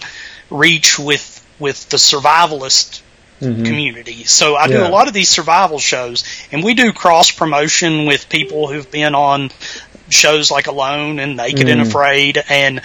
reach 0.50 0.98
with 0.98 1.34
with 1.58 1.88
the 1.88 1.96
survivalist 1.96 3.02
mm-hmm. 3.40 3.64
community. 3.64 4.24
So 4.24 4.56
I 4.56 4.68
do 4.68 4.84
a 4.84 4.88
lot 4.88 5.08
of 5.08 5.14
these 5.14 5.28
survival 5.28 5.78
shows, 5.78 6.24
and 6.52 6.62
we 6.62 6.74
do 6.74 6.92
cross 6.92 7.30
promotion 7.30 8.06
with 8.06 8.28
people 8.28 8.68
who've 8.68 8.90
been 8.90 9.14
on 9.14 9.50
shows 10.08 10.50
like 10.50 10.66
Alone 10.66 11.18
and 11.18 11.36
Naked 11.36 11.66
mm. 11.66 11.72
and 11.72 11.80
Afraid, 11.80 12.42
and 12.48 12.80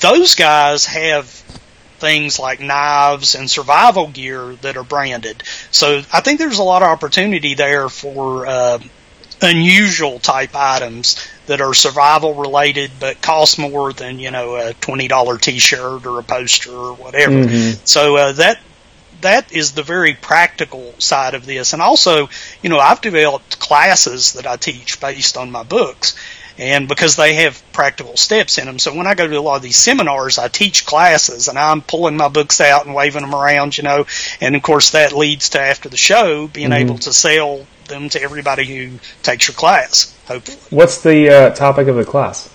those 0.00 0.34
guys 0.34 0.86
have 0.86 1.26
things 1.98 2.38
like 2.38 2.60
knives 2.60 3.34
and 3.34 3.50
survival 3.50 4.08
gear 4.08 4.54
that 4.56 4.76
are 4.76 4.84
branded. 4.84 5.42
So 5.70 6.02
I 6.12 6.20
think 6.20 6.38
there's 6.38 6.58
a 6.58 6.62
lot 6.64 6.82
of 6.82 6.88
opportunity 6.88 7.54
there 7.54 7.88
for 7.88 8.46
uh, 8.46 8.78
unusual 9.40 10.18
type 10.18 10.54
items 10.54 11.16
that 11.46 11.60
are 11.60 11.74
survival 11.74 12.34
related 12.34 12.90
but 12.98 13.22
cost 13.22 13.58
more 13.58 13.92
than 13.92 14.18
you 14.18 14.30
know 14.30 14.56
a 14.56 14.74
twenty 14.74 15.08
dollar 15.08 15.38
T-shirt 15.38 16.06
or 16.06 16.18
a 16.18 16.22
poster 16.22 16.70
or 16.72 16.94
whatever. 16.94 17.32
Mm-hmm. 17.32 17.80
So 17.84 18.16
uh, 18.16 18.32
that 18.32 18.58
that 19.22 19.52
is 19.52 19.72
the 19.72 19.82
very 19.82 20.14
practical 20.14 20.94
side 20.98 21.34
of 21.34 21.46
this. 21.46 21.72
And 21.72 21.82
also, 21.82 22.28
you 22.62 22.68
know, 22.68 22.78
I've 22.78 23.00
developed 23.00 23.58
classes 23.58 24.34
that 24.34 24.46
I 24.46 24.56
teach 24.56 25.00
based 25.00 25.36
on 25.36 25.50
my 25.50 25.62
books 25.62 26.16
and 26.58 26.88
because 26.88 27.16
they 27.16 27.34
have 27.34 27.62
practical 27.72 28.16
steps 28.16 28.58
in 28.58 28.66
them. 28.66 28.78
So 28.78 28.94
when 28.94 29.06
I 29.06 29.14
go 29.14 29.26
to 29.26 29.38
a 29.38 29.40
lot 29.40 29.56
of 29.56 29.62
these 29.62 29.76
seminars, 29.76 30.38
I 30.38 30.48
teach 30.48 30.86
classes 30.86 31.48
and 31.48 31.58
I'm 31.58 31.82
pulling 31.82 32.16
my 32.16 32.28
books 32.28 32.60
out 32.60 32.86
and 32.86 32.94
waving 32.94 33.22
them 33.22 33.34
around, 33.34 33.76
you 33.76 33.84
know, 33.84 34.06
and 34.40 34.56
of 34.56 34.62
course 34.62 34.90
that 34.90 35.12
leads 35.12 35.50
to 35.50 35.60
after 35.60 35.88
the 35.88 35.96
show 35.96 36.46
being 36.48 36.70
mm-hmm. 36.70 36.88
able 36.88 36.98
to 36.98 37.12
sell 37.12 37.66
them 37.88 38.08
to 38.10 38.22
everybody 38.22 38.64
who 38.64 38.98
takes 39.22 39.48
your 39.48 39.54
class, 39.54 40.15
hopefully. 40.26 40.58
What's 40.70 41.02
the 41.02 41.28
uh, 41.28 41.50
topic 41.50 41.88
of 41.88 41.96
the 41.96 42.04
class? 42.04 42.52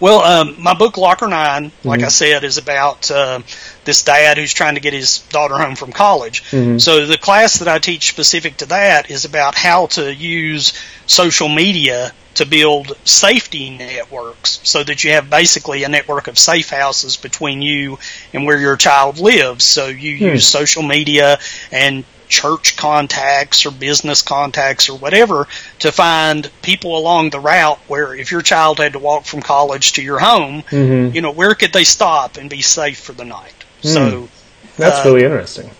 Well, 0.00 0.20
um, 0.22 0.56
my 0.62 0.74
book 0.74 0.96
Locker 0.96 1.28
9 1.28 1.72
like 1.84 2.00
mm-hmm. 2.00 2.06
I 2.06 2.08
said, 2.08 2.44
is 2.44 2.58
about 2.58 3.10
uh, 3.10 3.40
this 3.84 4.02
dad 4.02 4.38
who's 4.38 4.52
trying 4.52 4.74
to 4.74 4.80
get 4.80 4.92
his 4.92 5.20
daughter 5.20 5.56
home 5.56 5.76
from 5.76 5.92
college. 5.92 6.42
Mm-hmm. 6.44 6.78
So 6.78 7.06
the 7.06 7.18
class 7.18 7.58
that 7.58 7.68
I 7.68 7.78
teach 7.78 8.08
specific 8.08 8.58
to 8.58 8.66
that 8.66 9.10
is 9.10 9.24
about 9.24 9.54
how 9.54 9.86
to 9.88 10.14
use 10.14 10.72
social 11.06 11.48
media 11.48 12.12
to 12.34 12.46
build 12.46 12.96
safety 13.04 13.70
networks 13.70 14.60
so 14.64 14.82
that 14.82 15.04
you 15.04 15.12
have 15.12 15.30
basically 15.30 15.84
a 15.84 15.88
network 15.88 16.26
of 16.26 16.38
safe 16.38 16.70
houses 16.70 17.16
between 17.16 17.62
you 17.62 17.98
and 18.32 18.44
where 18.44 18.58
your 18.58 18.76
child 18.76 19.18
lives. 19.18 19.64
So 19.64 19.86
you 19.86 20.18
hmm. 20.18 20.24
use 20.24 20.46
social 20.46 20.82
media 20.82 21.38
and 21.70 22.04
church 22.34 22.76
contacts 22.76 23.64
or 23.64 23.70
business 23.70 24.22
contacts 24.22 24.88
or 24.88 24.98
whatever 24.98 25.46
to 25.78 25.92
find 25.92 26.50
people 26.62 26.98
along 26.98 27.30
the 27.30 27.38
route 27.38 27.78
where 27.86 28.12
if 28.12 28.32
your 28.32 28.42
child 28.42 28.78
had 28.78 28.94
to 28.94 28.98
walk 28.98 29.24
from 29.24 29.40
college 29.40 29.92
to 29.92 30.02
your 30.02 30.18
home, 30.18 30.62
mm-hmm. 30.62 31.14
you 31.14 31.22
know, 31.22 31.30
where 31.30 31.54
could 31.54 31.72
they 31.72 31.84
stop 31.84 32.36
and 32.36 32.50
be 32.50 32.60
safe 32.60 32.98
for 32.98 33.12
the 33.12 33.24
night? 33.24 33.54
Mm. 33.82 33.88
So 33.88 34.28
that's 34.76 35.06
uh, 35.06 35.10
really 35.10 35.24
interesting. 35.24 35.70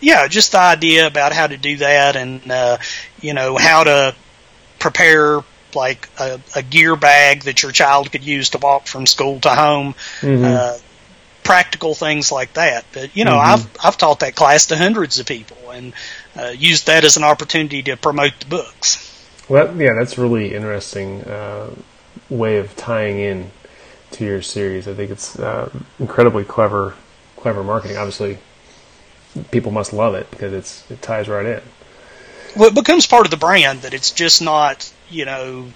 Yeah, 0.00 0.26
just 0.26 0.50
the 0.52 0.58
idea 0.58 1.06
about 1.06 1.32
how 1.32 1.46
to 1.46 1.56
do 1.56 1.76
that 1.76 2.16
and, 2.16 2.50
uh, 2.50 2.78
you 3.20 3.32
know, 3.34 3.56
how 3.56 3.84
to 3.84 4.16
prepare 4.80 5.44
like 5.74 6.08
a, 6.18 6.40
a, 6.56 6.62
gear 6.62 6.96
bag 6.96 7.44
that 7.44 7.62
your 7.62 7.70
child 7.70 8.10
could 8.10 8.24
use 8.24 8.50
to 8.50 8.58
walk 8.58 8.88
from 8.88 9.06
school 9.06 9.38
to 9.38 9.50
home. 9.50 9.94
Mm-hmm. 10.20 10.44
Uh, 10.44 10.78
practical 11.50 11.96
things 11.96 12.30
like 12.30 12.52
that. 12.52 12.84
But 12.92 13.16
you 13.16 13.24
know, 13.24 13.32
mm-hmm. 13.32 13.54
I've 13.54 13.76
I've 13.84 13.96
taught 13.96 14.20
that 14.20 14.36
class 14.36 14.66
to 14.66 14.76
hundreds 14.76 15.18
of 15.18 15.26
people 15.26 15.56
and 15.70 15.92
uh, 16.36 16.54
used 16.56 16.86
that 16.86 17.04
as 17.04 17.16
an 17.16 17.24
opportunity 17.24 17.82
to 17.82 17.96
promote 17.96 18.38
the 18.38 18.46
books. 18.46 19.06
Well, 19.48 19.76
yeah, 19.76 19.94
that's 19.98 20.16
really 20.16 20.54
interesting 20.54 21.22
uh, 21.24 21.70
way 22.28 22.58
of 22.58 22.76
tying 22.76 23.18
in 23.18 23.50
to 24.12 24.24
your 24.24 24.42
series. 24.42 24.86
I 24.86 24.94
think 24.94 25.10
it's 25.10 25.36
uh, 25.40 25.70
incredibly 25.98 26.44
clever, 26.44 26.94
clever 27.34 27.64
marketing. 27.64 27.96
Obviously, 27.96 28.38
people 29.50 29.72
must 29.72 29.92
love 29.92 30.14
it 30.14 30.30
because 30.30 30.52
it's 30.52 30.88
it 30.88 31.02
ties 31.02 31.28
right 31.28 31.46
in. 31.46 31.62
Well, 32.54 32.68
it 32.68 32.76
becomes 32.76 33.08
part 33.08 33.26
of 33.26 33.32
the 33.32 33.36
brand 33.36 33.82
that 33.82 33.92
it's 33.92 34.12
just 34.12 34.40
not 34.40 34.88
you 35.08 35.24
know 35.24 35.66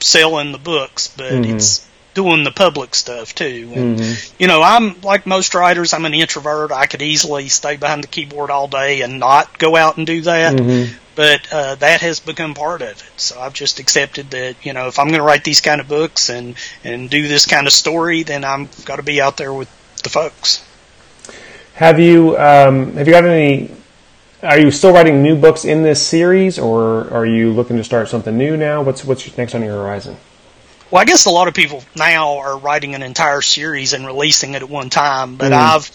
selling 0.00 0.52
the 0.52 0.58
books, 0.58 1.12
but 1.14 1.32
mm-hmm. 1.32 1.56
it's 1.56 1.86
doing 2.16 2.44
the 2.44 2.50
public 2.50 2.94
stuff 2.94 3.34
too. 3.34 3.70
And, 3.74 3.98
mm-hmm. 3.98 4.36
you 4.38 4.48
know, 4.48 4.62
I'm 4.62 5.00
like 5.02 5.26
most 5.26 5.54
writers, 5.54 5.92
I'm 5.92 6.06
an 6.06 6.14
introvert. 6.14 6.72
I 6.72 6.86
could 6.86 7.02
easily 7.02 7.48
stay 7.48 7.76
behind 7.76 8.02
the 8.02 8.08
keyboard 8.08 8.50
all 8.50 8.66
day 8.66 9.02
and 9.02 9.20
not 9.20 9.58
go 9.58 9.76
out 9.76 9.98
and 9.98 10.06
do 10.06 10.22
that. 10.22 10.56
Mm-hmm. 10.56 10.96
But 11.14 11.52
uh, 11.52 11.74
that 11.76 12.00
has 12.00 12.20
become 12.20 12.54
part 12.54 12.82
of 12.82 12.88
it. 12.88 13.04
So 13.16 13.38
I've 13.38 13.54
just 13.54 13.78
accepted 13.78 14.30
that, 14.30 14.56
you 14.64 14.72
know, 14.72 14.88
if 14.88 14.98
I'm 14.98 15.08
going 15.08 15.20
to 15.20 15.24
write 15.24 15.44
these 15.44 15.60
kind 15.60 15.80
of 15.80 15.88
books 15.88 16.30
and, 16.30 16.56
and 16.82 17.08
do 17.08 17.28
this 17.28 17.46
kind 17.46 17.66
of 17.66 17.72
story, 17.72 18.22
then 18.22 18.44
I've 18.44 18.84
got 18.84 18.96
to 18.96 19.02
be 19.02 19.20
out 19.20 19.36
there 19.36 19.52
with 19.52 19.68
the 20.02 20.08
folks. 20.08 20.64
Have 21.74 22.00
you 22.00 22.38
um, 22.38 22.94
have 22.94 23.06
you 23.06 23.12
got 23.12 23.26
any 23.26 23.70
are 24.42 24.58
you 24.58 24.70
still 24.70 24.92
writing 24.92 25.22
new 25.22 25.36
books 25.36 25.64
in 25.64 25.82
this 25.82 26.06
series, 26.06 26.58
or 26.58 27.10
are 27.12 27.26
you 27.26 27.52
looking 27.52 27.76
to 27.76 27.84
start 27.84 28.08
something 28.08 28.36
new 28.36 28.56
now? 28.56 28.80
What's 28.82 29.04
what's 29.04 29.36
next 29.36 29.54
on 29.54 29.62
your 29.62 29.74
horizon? 29.74 30.16
Well, 30.90 31.02
I 31.02 31.04
guess 31.04 31.26
a 31.26 31.30
lot 31.30 31.48
of 31.48 31.54
people 31.54 31.82
now 31.96 32.38
are 32.38 32.58
writing 32.58 32.94
an 32.94 33.02
entire 33.02 33.42
series 33.42 33.92
and 33.92 34.06
releasing 34.06 34.54
it 34.54 34.62
at 34.62 34.70
one 34.70 34.88
time, 34.88 35.36
but 35.36 35.50
mm. 35.50 35.56
I've 35.56 35.90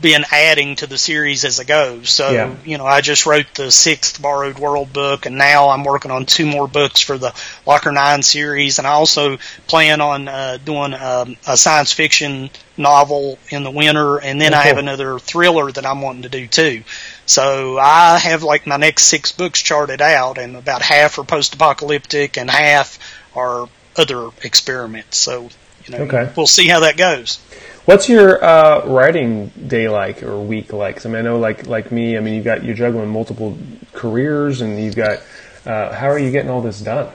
been 0.00 0.24
adding 0.30 0.76
to 0.76 0.86
the 0.86 0.98
series 0.98 1.44
as 1.44 1.58
I 1.58 1.64
go. 1.64 2.02
So, 2.02 2.30
yeah. 2.30 2.54
you 2.64 2.78
know, 2.78 2.86
I 2.86 3.00
just 3.00 3.26
wrote 3.26 3.46
the 3.54 3.70
sixth 3.70 4.20
Borrowed 4.20 4.58
World 4.58 4.92
book, 4.92 5.26
and 5.26 5.38
now 5.38 5.70
I'm 5.70 5.84
working 5.84 6.10
on 6.10 6.26
two 6.26 6.46
more 6.46 6.68
books 6.68 7.00
for 7.00 7.18
the 7.18 7.34
Locker 7.66 7.90
Nine 7.90 8.22
series, 8.22 8.78
and 8.78 8.86
I 8.86 8.90
also 8.90 9.38
plan 9.66 10.00
on 10.00 10.28
uh, 10.28 10.58
doing 10.64 10.94
um, 10.94 11.36
a 11.46 11.56
science 11.56 11.92
fiction 11.92 12.50
novel 12.76 13.38
in 13.48 13.64
the 13.64 13.70
winter, 13.70 14.18
and 14.18 14.40
then 14.40 14.52
okay. 14.52 14.60
I 14.60 14.66
have 14.66 14.78
another 14.78 15.18
thriller 15.18 15.72
that 15.72 15.86
I'm 15.86 16.02
wanting 16.02 16.22
to 16.22 16.28
do 16.28 16.46
too. 16.46 16.84
So 17.26 17.78
I 17.78 18.18
have 18.18 18.42
like 18.42 18.66
my 18.66 18.76
next 18.76 19.04
six 19.04 19.32
books 19.32 19.62
charted 19.62 20.00
out, 20.00 20.38
and 20.38 20.56
about 20.56 20.82
half 20.82 21.18
are 21.18 21.24
post-apocalyptic, 21.24 22.36
and 22.36 22.50
half 22.50 22.98
are 23.34 23.68
other 23.98 24.30
experiments. 24.42 25.18
So 25.18 25.48
you 25.86 25.96
know, 25.96 26.04
okay. 26.04 26.32
we'll 26.36 26.46
see 26.46 26.68
how 26.68 26.80
that 26.80 26.96
goes. 26.96 27.38
What's 27.84 28.08
your 28.08 28.44
uh, 28.44 28.86
writing 28.86 29.46
day 29.48 29.88
like 29.88 30.22
or 30.22 30.38
week 30.40 30.72
like? 30.72 31.04
I 31.06 31.08
mean, 31.08 31.16
I 31.16 31.22
know 31.22 31.38
like 31.38 31.66
like 31.66 31.90
me. 31.90 32.16
I 32.16 32.20
mean, 32.20 32.34
you've 32.34 32.44
got 32.44 32.62
you're 32.64 32.76
juggling 32.76 33.08
multiple 33.08 33.56
careers, 33.92 34.60
and 34.60 34.78
you've 34.78 34.96
got. 34.96 35.20
Uh, 35.64 35.92
how 35.92 36.08
are 36.08 36.18
you 36.18 36.30
getting 36.30 36.50
all 36.50 36.62
this 36.62 36.80
done? 36.80 37.12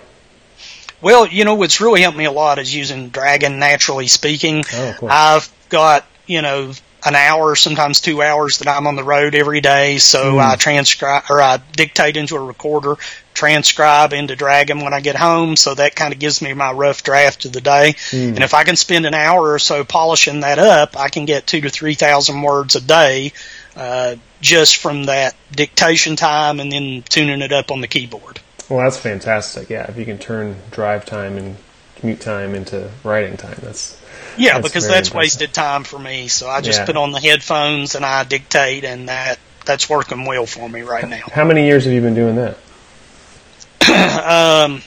Well, 1.01 1.27
you 1.27 1.43
know, 1.43 1.55
what's 1.55 1.81
really 1.81 2.01
helped 2.01 2.17
me 2.17 2.25
a 2.25 2.31
lot 2.31 2.59
is 2.59 2.73
using 2.73 3.09
Dragon 3.09 3.59
Naturally 3.59 4.07
Speaking. 4.07 4.63
Oh, 4.73 4.95
I've 5.03 5.51
got 5.69 6.05
you 6.25 6.41
know 6.41 6.73
an 7.05 7.15
hour, 7.15 7.55
sometimes 7.55 8.01
two 8.01 8.21
hours 8.21 8.59
that 8.59 8.67
I'm 8.67 8.87
on 8.87 8.95
the 8.95 9.03
road 9.03 9.35
every 9.35 9.61
day. 9.61 9.97
So 9.97 10.35
mm. 10.35 10.39
I 10.39 10.55
transcribe 10.55 11.23
or 11.29 11.41
I 11.41 11.57
dictate 11.73 12.17
into 12.17 12.35
a 12.35 12.43
recorder, 12.43 12.95
transcribe 13.33 14.13
into 14.13 14.35
Dragon 14.35 14.81
when 14.81 14.93
I 14.93 15.01
get 15.01 15.15
home. 15.15 15.55
So 15.55 15.75
that 15.75 15.95
kind 15.95 16.13
of 16.13 16.19
gives 16.19 16.41
me 16.41 16.53
my 16.53 16.71
rough 16.71 17.03
draft 17.03 17.45
of 17.45 17.53
the 17.53 17.61
day. 17.61 17.95
Mm. 18.11 18.35
And 18.35 18.43
if 18.43 18.53
I 18.53 18.63
can 18.63 18.75
spend 18.75 19.05
an 19.05 19.13
hour 19.13 19.53
or 19.53 19.59
so 19.59 19.83
polishing 19.83 20.41
that 20.41 20.59
up, 20.59 20.97
I 20.97 21.09
can 21.09 21.25
get 21.25 21.47
two 21.47 21.61
to 21.61 21.69
three 21.69 21.95
thousand 21.95 22.41
words 22.41 22.75
a 22.75 22.81
day, 22.81 23.33
uh, 23.75 24.15
just 24.41 24.77
from 24.77 25.05
that 25.05 25.35
dictation 25.51 26.15
time 26.15 26.59
and 26.59 26.71
then 26.71 27.03
tuning 27.09 27.41
it 27.41 27.51
up 27.51 27.71
on 27.71 27.81
the 27.81 27.87
keyboard. 27.87 28.39
Well, 28.69 28.83
that's 28.83 28.97
fantastic. 28.97 29.69
Yeah, 29.69 29.89
if 29.89 29.97
you 29.97 30.05
can 30.05 30.17
turn 30.17 30.55
drive 30.71 31.05
time 31.05 31.37
and 31.37 31.57
commute 32.03 32.19
time 32.19 32.53
into 32.53 32.91
writing 33.05 33.37
time, 33.37 33.57
that's 33.61 33.97
yeah, 34.35 34.59
that's 34.59 34.67
because 34.67 34.85
that's 34.85 35.13
wasted 35.13 35.53
time 35.53 35.85
for 35.85 35.97
me. 35.97 36.27
So 36.27 36.49
I 36.49 36.59
just 36.59 36.79
yeah. 36.79 36.85
put 36.85 36.97
on 36.97 37.13
the 37.13 37.19
headphones 37.21 37.95
and 37.95 38.05
I 38.05 38.25
dictate, 38.25 38.83
and 38.83 39.07
that 39.07 39.39
that's 39.65 39.89
working 39.89 40.25
well 40.25 40.45
for 40.45 40.67
me 40.67 40.81
right 40.81 41.07
now. 41.07 41.21
How 41.31 41.45
many 41.45 41.65
years 41.65 41.85
have 41.85 41.93
you 41.93 42.01
been 42.01 42.13
doing 42.13 42.35
that? 42.35 42.57
um, 44.69 44.81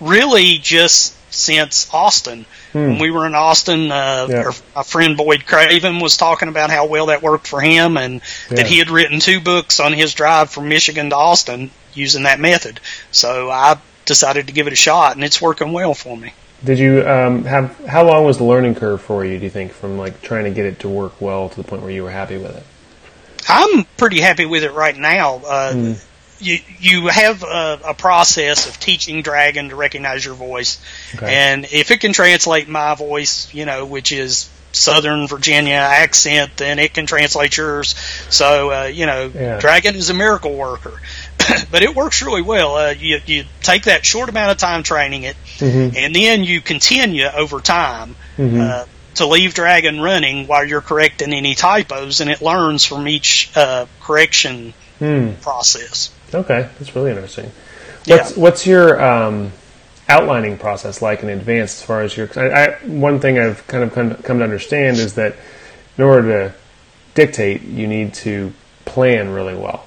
really, 0.00 0.58
just 0.58 1.16
since 1.34 1.92
Austin. 1.92 2.46
When 2.72 2.98
we 2.98 3.10
were 3.10 3.26
in 3.26 3.34
Austin, 3.34 3.90
uh, 3.90 4.28
Yeah. 4.30 4.36
our, 4.44 4.52
my 4.76 4.82
friend 4.82 5.16
Boyd 5.16 5.44
Craven 5.44 5.98
was 5.98 6.16
talking 6.16 6.48
about 6.48 6.70
how 6.70 6.86
well 6.86 7.06
that 7.06 7.22
worked 7.22 7.48
for 7.48 7.60
him, 7.60 7.96
and 7.96 8.22
Yeah. 8.50 8.58
that 8.58 8.66
he 8.68 8.78
had 8.78 8.88
written 8.88 9.18
two 9.18 9.40
books 9.40 9.80
on 9.80 9.92
his 9.92 10.14
drive 10.14 10.50
from 10.50 10.68
Michigan 10.68 11.10
to 11.10 11.16
Austin 11.16 11.70
using 11.92 12.22
that 12.22 12.38
method. 12.40 12.80
So 13.10 13.50
I 13.50 13.78
decided 14.04 14.46
to 14.46 14.52
give 14.52 14.68
it 14.68 14.72
a 14.72 14.76
shot, 14.76 15.16
and 15.16 15.24
it's 15.24 15.42
working 15.42 15.72
well 15.72 15.92
for 15.92 16.16
me. 16.16 16.32
Did 16.64 16.78
you 16.78 17.06
um, 17.08 17.44
have 17.44 17.76
how 17.86 18.04
long 18.04 18.24
was 18.24 18.38
the 18.38 18.44
learning 18.44 18.76
curve 18.76 19.02
for 19.02 19.24
you? 19.24 19.38
Do 19.38 19.44
you 19.44 19.50
think 19.50 19.72
from 19.72 19.98
like 19.98 20.22
trying 20.22 20.44
to 20.44 20.50
get 20.50 20.64
it 20.64 20.78
to 20.80 20.88
work 20.88 21.20
well 21.20 21.48
to 21.48 21.56
the 21.56 21.64
point 21.64 21.82
where 21.82 21.90
you 21.90 22.04
were 22.04 22.10
happy 22.10 22.36
with 22.36 22.56
it? 22.56 22.64
I'm 23.48 23.84
pretty 23.96 24.20
happy 24.20 24.46
with 24.46 24.62
it 24.62 24.72
right 24.72 24.96
now. 24.96 25.40
Uh, 25.46 25.72
Hmm. 25.72 25.92
You 26.38 26.58
you 26.80 27.06
have 27.06 27.44
a, 27.44 27.78
a 27.90 27.94
process 27.94 28.66
of 28.68 28.80
teaching 28.80 29.22
Dragon 29.22 29.68
to 29.68 29.76
recognize 29.76 30.24
your 30.24 30.34
voice, 30.34 30.80
Okay. 31.14 31.32
and 31.32 31.64
if 31.66 31.92
it 31.92 32.00
can 32.00 32.12
translate 32.12 32.68
my 32.68 32.96
voice, 32.96 33.52
you 33.54 33.64
know, 33.64 33.84
which 33.86 34.10
is 34.10 34.50
Southern 34.72 35.28
Virginia 35.28 35.74
accent, 35.76 36.56
then 36.56 36.80
it 36.80 36.94
can 36.94 37.06
translate 37.06 37.56
yours. 37.56 37.94
So 38.28 38.72
uh, 38.72 38.84
you 38.86 39.06
know, 39.06 39.30
Yeah. 39.32 39.60
Dragon 39.60 39.94
is 39.94 40.10
a 40.10 40.14
miracle 40.14 40.54
worker, 40.54 41.00
but 41.70 41.82
it 41.82 41.94
works 41.94 42.22
really 42.22 42.42
well. 42.42 42.76
Uh, 42.76 42.90
you 42.90 43.18
you 43.26 43.44
take 43.62 43.84
that 43.84 44.04
short 44.04 44.28
amount 44.28 44.50
of 44.52 44.58
time 44.58 44.82
training 44.82 45.22
it, 45.24 45.36
Mm-hmm. 45.58 45.96
and 45.96 46.14
then 46.14 46.44
you 46.44 46.60
continue 46.60 47.26
over 47.26 47.60
time. 47.60 48.16
Mhm. 48.38 48.60
Uh, 48.60 48.84
to 49.16 49.26
leave 49.26 49.52
Dragon 49.52 50.00
running 50.00 50.46
while 50.46 50.64
you're 50.64 50.80
correcting 50.80 51.34
any 51.34 51.54
typos, 51.54 52.22
and 52.22 52.30
it 52.30 52.40
learns 52.40 52.86
from 52.86 53.06
each 53.06 53.50
uh, 53.54 53.84
correction 54.00 54.72
Hmm. 54.98 55.32
process. 55.42 56.10
Okay, 56.32 56.66
that's 56.78 56.96
really 56.96 57.10
interesting. 57.10 57.50
Yeah. 58.06 58.16
What's 58.16 58.36
what's 58.36 58.66
your 58.66 59.02
um, 59.02 59.52
outlining 60.08 60.56
process 60.56 61.02
like 61.02 61.22
in 61.22 61.28
advance 61.28 61.80
as 61.80 61.82
far 61.82 62.00
as 62.02 62.16
your? 62.16 62.30
I, 62.36 62.48
I, 62.48 62.68
one 62.86 63.20
thing 63.20 63.38
I've 63.38 63.66
kind 63.66 63.84
of 63.84 63.92
come, 63.92 64.14
come 64.14 64.38
to 64.38 64.44
understand 64.44 64.96
is 64.96 65.14
that 65.16 65.36
in 65.98 66.04
order 66.04 66.48
to 66.48 66.54
dictate, 67.14 67.62
you 67.62 67.86
need 67.86 68.14
to 68.14 68.52
plan 68.86 69.28
really 69.30 69.54
well. 69.54 69.84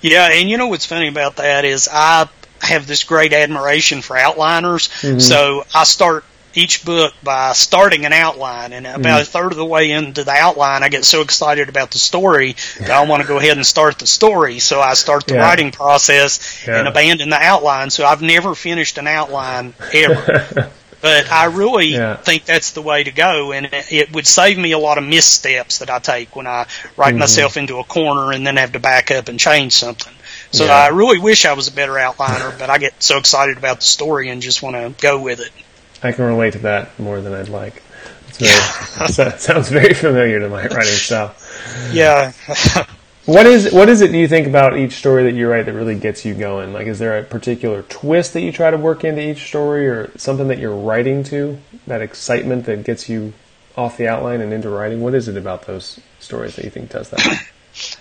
Yeah, 0.00 0.28
and 0.32 0.48
you 0.48 0.56
know 0.56 0.68
what's 0.68 0.86
funny 0.86 1.08
about 1.08 1.36
that 1.36 1.64
is 1.64 1.88
I 1.90 2.28
have 2.60 2.86
this 2.86 3.04
great 3.04 3.32
admiration 3.32 4.02
for 4.02 4.16
outliners. 4.16 4.88
Mm-hmm. 5.00 5.18
So 5.18 5.64
I 5.74 5.84
start 5.84 6.24
each 6.54 6.84
book 6.84 7.14
by 7.22 7.52
starting 7.52 8.04
an 8.06 8.12
outline, 8.12 8.72
and 8.72 8.86
about 8.86 9.02
mm-hmm. 9.02 9.22
a 9.22 9.24
third 9.24 9.52
of 9.52 9.56
the 9.58 9.64
way 9.64 9.92
into 9.92 10.24
the 10.24 10.32
outline, 10.32 10.82
I 10.82 10.88
get 10.88 11.04
so 11.04 11.20
excited 11.22 11.68
about 11.68 11.92
the 11.92 11.98
story 11.98 12.56
that 12.80 12.90
I 12.90 13.04
want 13.06 13.22
to 13.22 13.28
go 13.28 13.38
ahead 13.38 13.56
and 13.56 13.64
start 13.64 13.98
the 13.98 14.06
story. 14.06 14.58
So 14.58 14.80
I 14.80 14.94
start 14.94 15.26
the 15.26 15.34
Yeah. 15.34 15.42
writing 15.42 15.70
process 15.70 16.66
and 16.66 16.88
abandon 16.88 17.30
the 17.30 17.40
outline. 17.40 17.90
So 17.90 18.04
I've 18.04 18.22
never 18.22 18.54
finished 18.54 18.98
an 18.98 19.06
outline 19.06 19.74
ever. 19.92 20.70
But 21.00 21.30
I 21.32 21.46
really 21.46 21.86
Yeah. 21.94 22.16
think 22.16 22.44
that's 22.44 22.72
the 22.72 22.82
way 22.82 23.04
to 23.04 23.10
go, 23.10 23.52
and 23.52 23.66
it, 23.66 23.92
it 23.92 24.12
would 24.12 24.26
save 24.26 24.58
me 24.58 24.72
a 24.72 24.78
lot 24.78 24.98
of 24.98 25.04
missteps 25.04 25.78
that 25.78 25.88
I 25.90 25.98
take 25.98 26.36
when 26.36 26.46
I 26.46 26.66
write 26.96 27.10
Mm-hmm. 27.10 27.18
myself 27.20 27.56
into 27.56 27.78
a 27.78 27.84
corner 27.84 28.32
and 28.32 28.46
then 28.46 28.56
have 28.58 28.72
to 28.72 28.80
back 28.80 29.10
up 29.10 29.28
and 29.28 29.38
change 29.40 29.72
something. 29.72 30.12
So 30.52 30.66
Yeah. 30.66 30.74
I 30.76 30.88
really 30.88 31.18
wish 31.18 31.44
I 31.46 31.52
was 31.54 31.68
a 31.68 31.72
better 31.72 31.94
outliner, 31.94 32.58
but 32.58 32.68
I 32.70 32.78
get 32.78 33.02
so 33.02 33.16
excited 33.18 33.56
about 33.56 33.78
the 33.80 33.86
story 33.86 34.28
and 34.28 34.42
just 34.42 34.62
want 34.62 34.76
to 34.76 34.92
go 35.02 35.20
with 35.20 35.40
it. 35.40 35.50
I 36.02 36.12
can 36.12 36.24
relate 36.26 36.52
to 36.54 36.58
that 36.60 36.98
more 36.98 37.20
than 37.20 37.32
I'd 37.34 37.48
like. 37.48 37.82
It's 38.28 38.38
very, 38.38 39.32
sounds 39.38 39.68
very 39.70 39.94
familiar 39.94 40.40
to 40.40 40.48
my 40.48 40.66
writing 40.66 40.92
style. 40.92 41.34
Yeah. 41.92 42.32
What 43.26 43.46
is 43.46 43.72
what 43.72 43.88
is 43.88 44.00
it 44.00 44.12
do 44.12 44.18
you 44.18 44.26
think 44.26 44.46
about 44.46 44.78
each 44.78 44.94
story 44.94 45.24
that 45.24 45.34
you 45.34 45.48
write 45.48 45.66
that 45.66 45.74
really 45.74 45.94
gets 45.94 46.24
you 46.24 46.34
going? 46.34 46.72
Like, 46.72 46.86
is 46.86 46.98
there 46.98 47.18
a 47.18 47.22
particular 47.22 47.82
twist 47.82 48.32
that 48.32 48.40
you 48.40 48.50
try 48.50 48.70
to 48.70 48.78
work 48.78 49.04
into 49.04 49.20
each 49.20 49.46
story, 49.46 49.86
or 49.88 50.10
something 50.16 50.48
that 50.48 50.58
you're 50.58 50.74
writing 50.74 51.22
to 51.24 51.58
that 51.86 52.00
excitement 52.00 52.64
that 52.64 52.84
gets 52.84 53.08
you 53.08 53.34
off 53.76 53.96
the 53.98 54.08
outline 54.08 54.40
and 54.40 54.52
into 54.52 54.70
writing? 54.70 55.00
What 55.02 55.14
is 55.14 55.28
it 55.28 55.36
about 55.36 55.66
those 55.66 56.00
stories 56.18 56.56
that 56.56 56.64
you 56.64 56.70
think 56.70 56.90
does 56.90 57.10
that? 57.10 57.48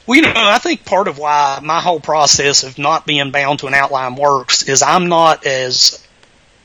Well, 0.08 0.16
you 0.16 0.24
know, 0.24 0.34
I 0.36 0.58
think 0.58 0.84
part 0.84 1.08
of 1.08 1.20
why 1.20 1.60
my 1.62 1.80
whole 1.80 2.00
process 2.00 2.64
of 2.64 2.80
not 2.80 3.06
being 3.06 3.30
bound 3.30 3.60
to 3.60 3.68
an 3.68 3.76
outline 3.76 4.16
works 4.16 4.68
is 4.68 4.82
I'm 4.82 5.10
not 5.10 5.46
as 5.46 6.04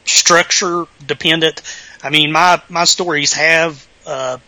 structure 0.07 0.87
dependent. 1.07 1.61
I 2.03 2.09
mean, 2.09 2.33
my 2.33 2.62
my 2.71 2.85
stories 2.85 3.35
have 3.35 3.87
uh, 4.07 4.38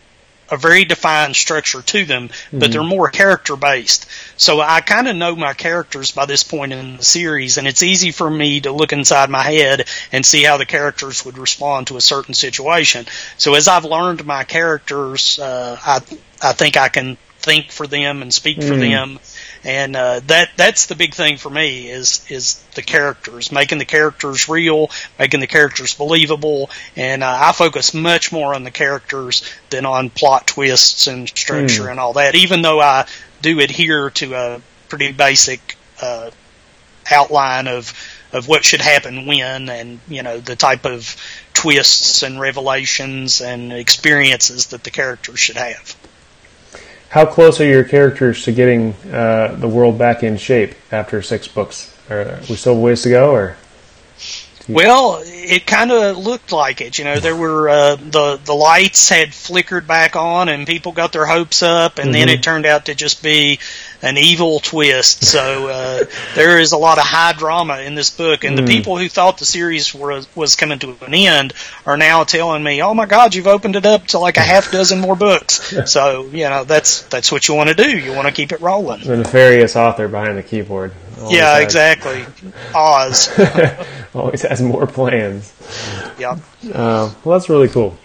a 0.49 0.57
very 0.57 0.85
defined 0.85 1.35
structure 1.35 1.81
to 1.81 2.05
them, 2.05 2.29
but 2.51 2.71
they're 2.71 2.83
more 2.83 3.09
character 3.09 3.55
based. 3.55 4.07
So 4.37 4.61
I 4.61 4.81
kind 4.81 5.07
of 5.07 5.15
know 5.15 5.35
my 5.35 5.53
characters 5.53 6.11
by 6.11 6.25
this 6.25 6.43
point 6.43 6.73
in 6.73 6.97
the 6.97 7.03
series, 7.03 7.57
and 7.57 7.67
it's 7.67 7.83
easy 7.83 8.11
for 8.11 8.29
me 8.29 8.61
to 8.61 8.71
look 8.71 8.93
inside 8.93 9.29
my 9.29 9.43
head 9.43 9.87
and 10.11 10.25
see 10.25 10.43
how 10.43 10.57
the 10.57 10.65
characters 10.65 11.25
would 11.25 11.37
respond 11.37 11.87
to 11.87 11.97
a 11.97 12.01
certain 12.01 12.33
situation. 12.33 13.05
So 13.37 13.53
as 13.55 13.67
I've 13.67 13.85
learned 13.85 14.25
my 14.25 14.43
characters, 14.43 15.39
uh, 15.39 15.77
I 15.83 16.01
I 16.41 16.53
think 16.53 16.77
I 16.77 16.89
can 16.89 17.17
think 17.39 17.71
for 17.71 17.87
them 17.87 18.21
and 18.21 18.33
speak 18.33 18.61
for 18.61 18.75
them 18.75 19.19
and 19.63 19.95
uh, 19.95 20.21
that 20.27 20.49
that's 20.57 20.85
the 20.87 20.95
big 20.95 21.13
thing 21.13 21.37
for 21.37 21.49
me 21.49 21.89
is 21.89 22.25
is 22.29 22.63
the 22.75 22.81
characters, 22.81 23.51
making 23.51 23.77
the 23.77 23.85
characters 23.85 24.47
real, 24.47 24.89
making 25.17 25.39
the 25.39 25.47
characters 25.47 25.93
believable, 25.93 26.69
and 26.95 27.23
uh, 27.23 27.37
I 27.41 27.51
focus 27.51 27.93
much 27.93 28.31
more 28.31 28.53
on 28.53 28.63
the 28.63 28.71
characters 28.71 29.43
than 29.69 29.85
on 29.85 30.09
plot 30.09 30.47
twists 30.47 31.07
and 31.07 31.27
structure 31.27 31.89
and 31.89 31.99
all 31.99 32.13
that. 32.13 32.35
Even 32.35 32.61
though 32.61 32.79
I 32.79 33.07
do 33.41 33.59
adhere 33.59 34.09
to 34.11 34.33
a 34.33 34.61
pretty 34.89 35.11
basic 35.11 35.77
uh, 36.01 36.31
outline 37.11 37.67
of 37.67 37.93
of 38.33 38.47
what 38.47 38.65
should 38.65 38.81
happen 38.81 39.25
when, 39.25 39.69
and 39.69 39.99
you 40.07 40.23
know 40.23 40.39
the 40.39 40.55
type 40.55 40.85
of 40.85 41.15
twists 41.53 42.23
and 42.23 42.39
revelations 42.39 43.41
and 43.41 43.73
experiences 43.73 44.67
that 44.67 44.83
the 44.83 44.91
characters 44.91 45.39
should 45.39 45.57
have. 45.57 45.95
How 47.09 47.25
close 47.25 47.61
are 47.61 47.65
your 47.65 47.83
characters 47.83 48.43
to 48.43 48.51
getting 48.51 48.93
uh, 49.11 49.55
the 49.57 49.67
world 49.67 49.97
back 49.97 50.23
in 50.23 50.37
shape 50.37 50.75
after 50.91 51.21
six 51.21 51.47
books? 51.47 51.93
Are 52.09 52.39
we 52.49 52.55
still 52.55 52.73
a 52.75 52.79
ways 52.79 53.01
to 53.03 53.09
go, 53.09 53.31
or 53.31 53.57
Well, 54.67 55.21
it 55.23 55.65
kind 55.65 55.91
of 55.91 56.17
looked 56.17 56.51
like 56.51 56.81
it. 56.81 56.97
You 56.97 57.05
know, 57.05 57.19
there 57.19 57.35
were 57.35 57.69
uh, 57.69 57.95
the 57.95 58.39
the 58.43 58.53
lights 58.53 59.07
had 59.09 59.33
flickered 59.33 59.87
back 59.87 60.15
on, 60.17 60.49
and 60.49 60.67
people 60.67 60.91
got 60.91 61.13
their 61.13 61.25
hopes 61.25 61.63
up, 61.63 61.99
and 61.99 62.13
then 62.13 62.27
it 62.29 62.43
turned 62.43 62.65
out 62.65 62.85
to 62.85 62.95
just 62.95 63.23
be 63.23 63.59
an 64.01 64.17
evil 64.17 64.59
twist. 64.59 65.25
So 65.25 65.67
uh, 65.67 66.05
there 66.35 66.59
is 66.59 66.71
a 66.71 66.77
lot 66.77 66.97
of 66.97 67.03
high 67.05 67.33
drama 67.33 67.79
in 67.79 67.95
this 67.95 68.09
book, 68.09 68.43
and 68.43 68.57
the 68.57 68.63
people 68.63 68.97
who 68.97 69.09
thought 69.09 69.37
the 69.39 69.45
series 69.45 69.93
was 69.93 70.27
was 70.35 70.55
coming 70.55 70.79
to 70.79 70.95
an 71.05 71.13
end 71.13 71.53
are 71.85 71.97
now 71.97 72.23
telling 72.23 72.63
me, 72.63 72.81
"Oh 72.81 72.93
my 72.93 73.05
God, 73.05 73.33
you've 73.35 73.47
opened 73.47 73.75
it 73.75 73.85
up 73.85 74.07
to 74.07 74.19
like 74.19 74.37
a 74.37 74.41
half 74.41 74.71
dozen 74.71 74.99
more 74.99 75.15
books." 75.15 75.73
so 75.91 76.25
you 76.27 76.49
know, 76.49 76.63
that's 76.63 77.03
that's 77.03 77.31
what 77.31 77.47
you 77.47 77.55
want 77.55 77.69
to 77.69 77.75
do. 77.75 77.97
You 77.97 78.13
want 78.13 78.27
to 78.27 78.33
keep 78.33 78.51
it 78.51 78.61
rolling. 78.61 79.01
the 79.03 79.17
nefarious 79.17 79.75
author 79.75 80.07
behind 80.07 80.37
the 80.37 80.43
keyboard? 80.43 80.93
Yeah, 81.29 81.55
has- 81.55 81.63
exactly. 81.63 82.25
Oz. 82.75 83.29
Always 84.13 84.43
has 84.43 84.61
more 84.61 84.85
plans. 84.87 85.53
yeah. 86.19 86.37
Uh, 86.73 87.11
well, 87.23 87.37
that's 87.37 87.49
really 87.49 87.67
cool. 87.67 87.97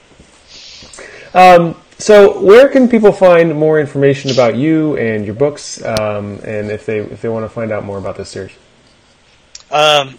Um, 1.35 1.75
so, 2.03 2.41
where 2.41 2.69
can 2.69 2.89
people 2.89 3.13
find 3.13 3.55
more 3.55 3.79
information 3.79 4.31
about 4.31 4.57
you 4.57 4.97
and 4.97 5.25
your 5.25 5.35
books, 5.35 5.83
um, 5.85 6.41
and 6.45 6.71
if 6.71 6.85
they 6.85 6.99
if 6.99 7.23
they 7.23 7.29
want 7.29 7.45
to 7.45 7.49
find 7.49 7.71
out 7.71 7.85
more 7.85 7.99
about 7.99 8.17
this 8.17 8.29
series? 8.29 8.53
Um, 9.71 10.19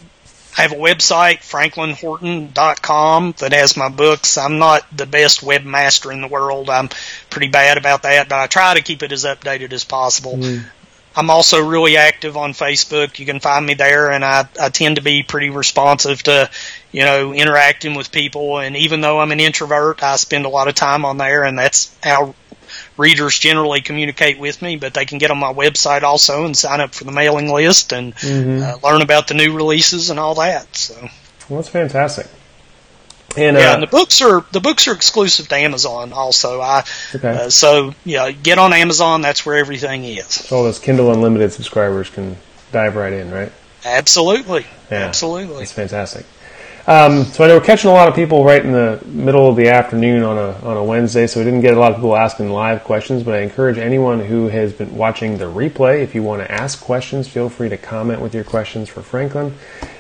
I 0.58 0.62
have 0.62 0.72
a 0.72 0.76
website, 0.76 1.40
franklinhorton.com, 1.40 3.36
that 3.40 3.54
has 3.54 3.76
my 3.76 3.90
books. 3.90 4.38
I'm 4.38 4.60
not 4.60 4.86
the 4.96 5.06
best 5.06 5.42
webmaster 5.42 6.14
in 6.14 6.22
the 6.22 6.28
world. 6.28 6.70
I'm 6.70 6.90
pretty 7.30 7.48
bad 7.48 7.78
about 7.78 8.04
that, 8.04 8.30
but 8.30 8.40
I 8.40 8.48
try 8.48 8.76
to 8.76 8.82
keep 8.82 9.04
it 9.04 9.12
as 9.12 9.26
updated 9.26 9.74
as 9.74 9.84
possible. 9.84 10.38
I'm 11.16 11.30
also 11.30 11.64
really 11.64 11.98
active 11.98 12.38
on 12.38 12.54
Facebook. 12.54 13.20
You 13.20 13.26
can 13.26 13.40
find 13.40 13.66
me 13.66 13.76
there, 13.76 14.12
and 14.12 14.26
I, 14.26 14.48
I 14.60 14.70
tend 14.70 14.96
to 14.96 15.02
be 15.02 15.22
pretty 15.22 15.50
responsive 15.50 16.24
to, 16.24 16.50
you 16.92 17.04
know, 17.04 17.34
interacting 17.34 17.94
with 17.94 18.12
people. 18.12 18.60
And 18.60 18.76
even 18.76 19.02
though 19.02 19.20
I'm 19.20 19.32
an 19.32 19.40
introvert, 19.40 20.02
I 20.02 20.16
spend 20.16 20.46
a 20.46 20.50
lot 20.50 20.68
of 20.68 20.76
time 20.76 21.06
on 21.06 21.18
there, 21.18 21.44
and 21.44 21.58
that's 21.58 21.96
how 22.02 22.34
readers 22.98 23.38
generally 23.38 23.82
communicate 23.82 24.40
with 24.40 24.62
me. 24.62 24.76
But 24.76 24.96
they 24.96 25.06
can 25.06 25.20
get 25.20 25.30
on 25.30 25.38
my 25.38 25.54
website 25.54 26.02
also 26.02 26.46
and 26.46 26.58
sign 26.58 26.82
up 26.82 26.96
for 26.96 27.04
the 27.04 27.12
mailing 27.12 27.52
list 27.52 27.94
and 27.94 28.14
uh, 28.24 28.78
learn 28.84 29.02
about 29.02 29.28
the 29.28 29.36
new 29.36 29.54
releases 29.54 30.10
and 30.10 30.20
all 30.20 30.36
that. 30.36 30.76
So 30.76 30.96
Well, 31.48 31.62
that's 31.62 31.70
fantastic. 31.70 32.28
And 33.36 33.58
yeah, 33.58 33.72
uh, 33.72 33.74
and 33.76 33.84
the 33.84 33.88
books 33.88 34.22
are 34.22 34.46
the 34.52 34.60
books 34.60 34.88
are 34.88 34.94
exclusive 34.94 35.48
to 35.48 35.56
Amazon 35.56 36.14
also. 36.14 36.62
I 36.62 36.84
Okay. 37.16 37.30
uh, 37.30 37.50
so 37.50 37.94
yeah, 38.06 38.32
get 38.32 38.60
on 38.60 38.74
Amazon. 38.74 39.22
That's 39.22 39.46
where 39.46 39.56
everything 39.58 40.04
is. 40.04 40.26
so 40.26 40.58
all 40.58 40.64
those 40.64 40.80
Kindle 40.80 41.12
Unlimited 41.12 41.52
subscribers 41.52 42.10
can 42.10 42.38
dive 42.72 42.96
right 42.96 43.14
in, 43.14 43.32
right? 43.32 43.52
Absolutely, 43.86 44.66
Yeah. 44.92 45.00
absolutely. 45.06 45.58
That's 45.60 45.72
fantastic. 45.72 46.26
Um, 46.86 47.24
so 47.24 47.46
I 47.46 47.48
know 47.48 47.58
we're 47.58 47.64
catching 47.66 47.90
a 47.90 47.94
lot 47.94 48.10
of 48.10 48.16
people 48.16 48.44
right 48.44 48.64
in 48.64 48.74
the 48.74 49.00
middle 49.06 49.48
of 49.50 49.56
the 49.56 49.70
afternoon 49.70 50.22
on 50.24 50.38
a 50.38 50.52
on 50.66 50.76
a 50.76 50.84
Wednesday, 50.84 51.28
so 51.28 51.40
we 51.40 51.46
didn't 51.46 51.62
get 51.62 51.76
a 51.76 51.80
lot 51.80 51.92
of 51.92 51.98
people 51.98 52.16
asking 52.16 52.50
live 52.50 52.84
questions. 52.84 53.24
But 53.24 53.36
I 53.36 53.40
encourage 53.40 53.78
anyone 53.78 54.20
who 54.20 54.50
has 54.50 54.74
been 54.74 54.94
watching 54.96 55.38
the 55.38 55.46
replay, 55.46 56.04
if 56.04 56.14
you 56.14 56.24
want 56.24 56.42
to 56.42 56.52
ask 56.52 56.82
questions, 56.82 57.28
feel 57.28 57.48
free 57.50 57.70
to 57.70 57.78
comment 57.78 58.20
with 58.22 58.36
your 58.36 58.44
questions 58.44 58.90
for 58.90 59.02
Franklin. 59.02 59.56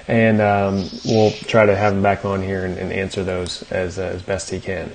And 0.07 0.41
um, 0.41 0.89
we'll 1.05 1.31
try 1.31 1.65
to 1.65 1.75
have 1.75 1.93
him 1.93 2.03
back 2.03 2.25
on 2.25 2.41
here 2.41 2.65
and, 2.65 2.77
and 2.77 2.91
answer 2.91 3.23
those 3.23 3.63
as 3.71 3.99
uh, 3.99 4.03
as 4.03 4.21
best 4.21 4.49
he 4.49 4.59
can. 4.59 4.91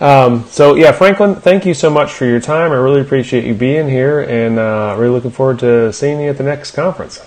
Um, 0.00 0.44
so 0.48 0.74
yeah, 0.74 0.92
Franklin, 0.92 1.36
thank 1.36 1.64
you 1.64 1.74
so 1.74 1.88
much 1.88 2.12
for 2.12 2.24
your 2.24 2.40
time. 2.40 2.72
I 2.72 2.76
really 2.76 3.00
appreciate 3.00 3.44
you 3.44 3.54
being 3.54 3.88
here, 3.88 4.20
and 4.20 4.58
uh, 4.58 4.96
really 4.98 5.12
looking 5.12 5.30
forward 5.30 5.60
to 5.60 5.92
seeing 5.92 6.20
you 6.20 6.30
at 6.30 6.38
the 6.38 6.44
next 6.44 6.72
conference. 6.72 7.24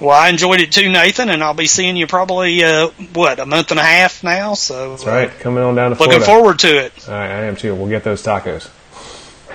Well, 0.00 0.10
I 0.10 0.28
enjoyed 0.28 0.60
it 0.60 0.72
too, 0.72 0.90
Nathan, 0.90 1.30
and 1.30 1.42
I'll 1.42 1.54
be 1.54 1.66
seeing 1.66 1.96
you 1.96 2.06
probably 2.06 2.62
uh, 2.62 2.88
what 3.14 3.40
a 3.40 3.46
month 3.46 3.70
and 3.70 3.80
a 3.80 3.84
half 3.84 4.22
now. 4.22 4.52
So 4.54 4.90
that's 4.90 5.06
right, 5.06 5.30
coming 5.40 5.64
on 5.64 5.74
down 5.74 5.90
to 5.90 5.96
Florida. 5.96 6.18
Looking 6.18 6.26
forward 6.26 6.58
to 6.60 6.84
it. 6.84 7.08
All 7.08 7.14
right, 7.14 7.30
I 7.30 7.44
am 7.44 7.56
too. 7.56 7.74
We'll 7.74 7.88
get 7.88 8.04
those 8.04 8.22
tacos. 8.22 8.70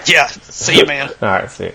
Yeah, 0.08 0.28
see 0.28 0.80
you, 0.80 0.86
man. 0.88 1.10
All 1.22 1.30
right, 1.30 1.52
see 1.52 1.66
you. 1.66 1.74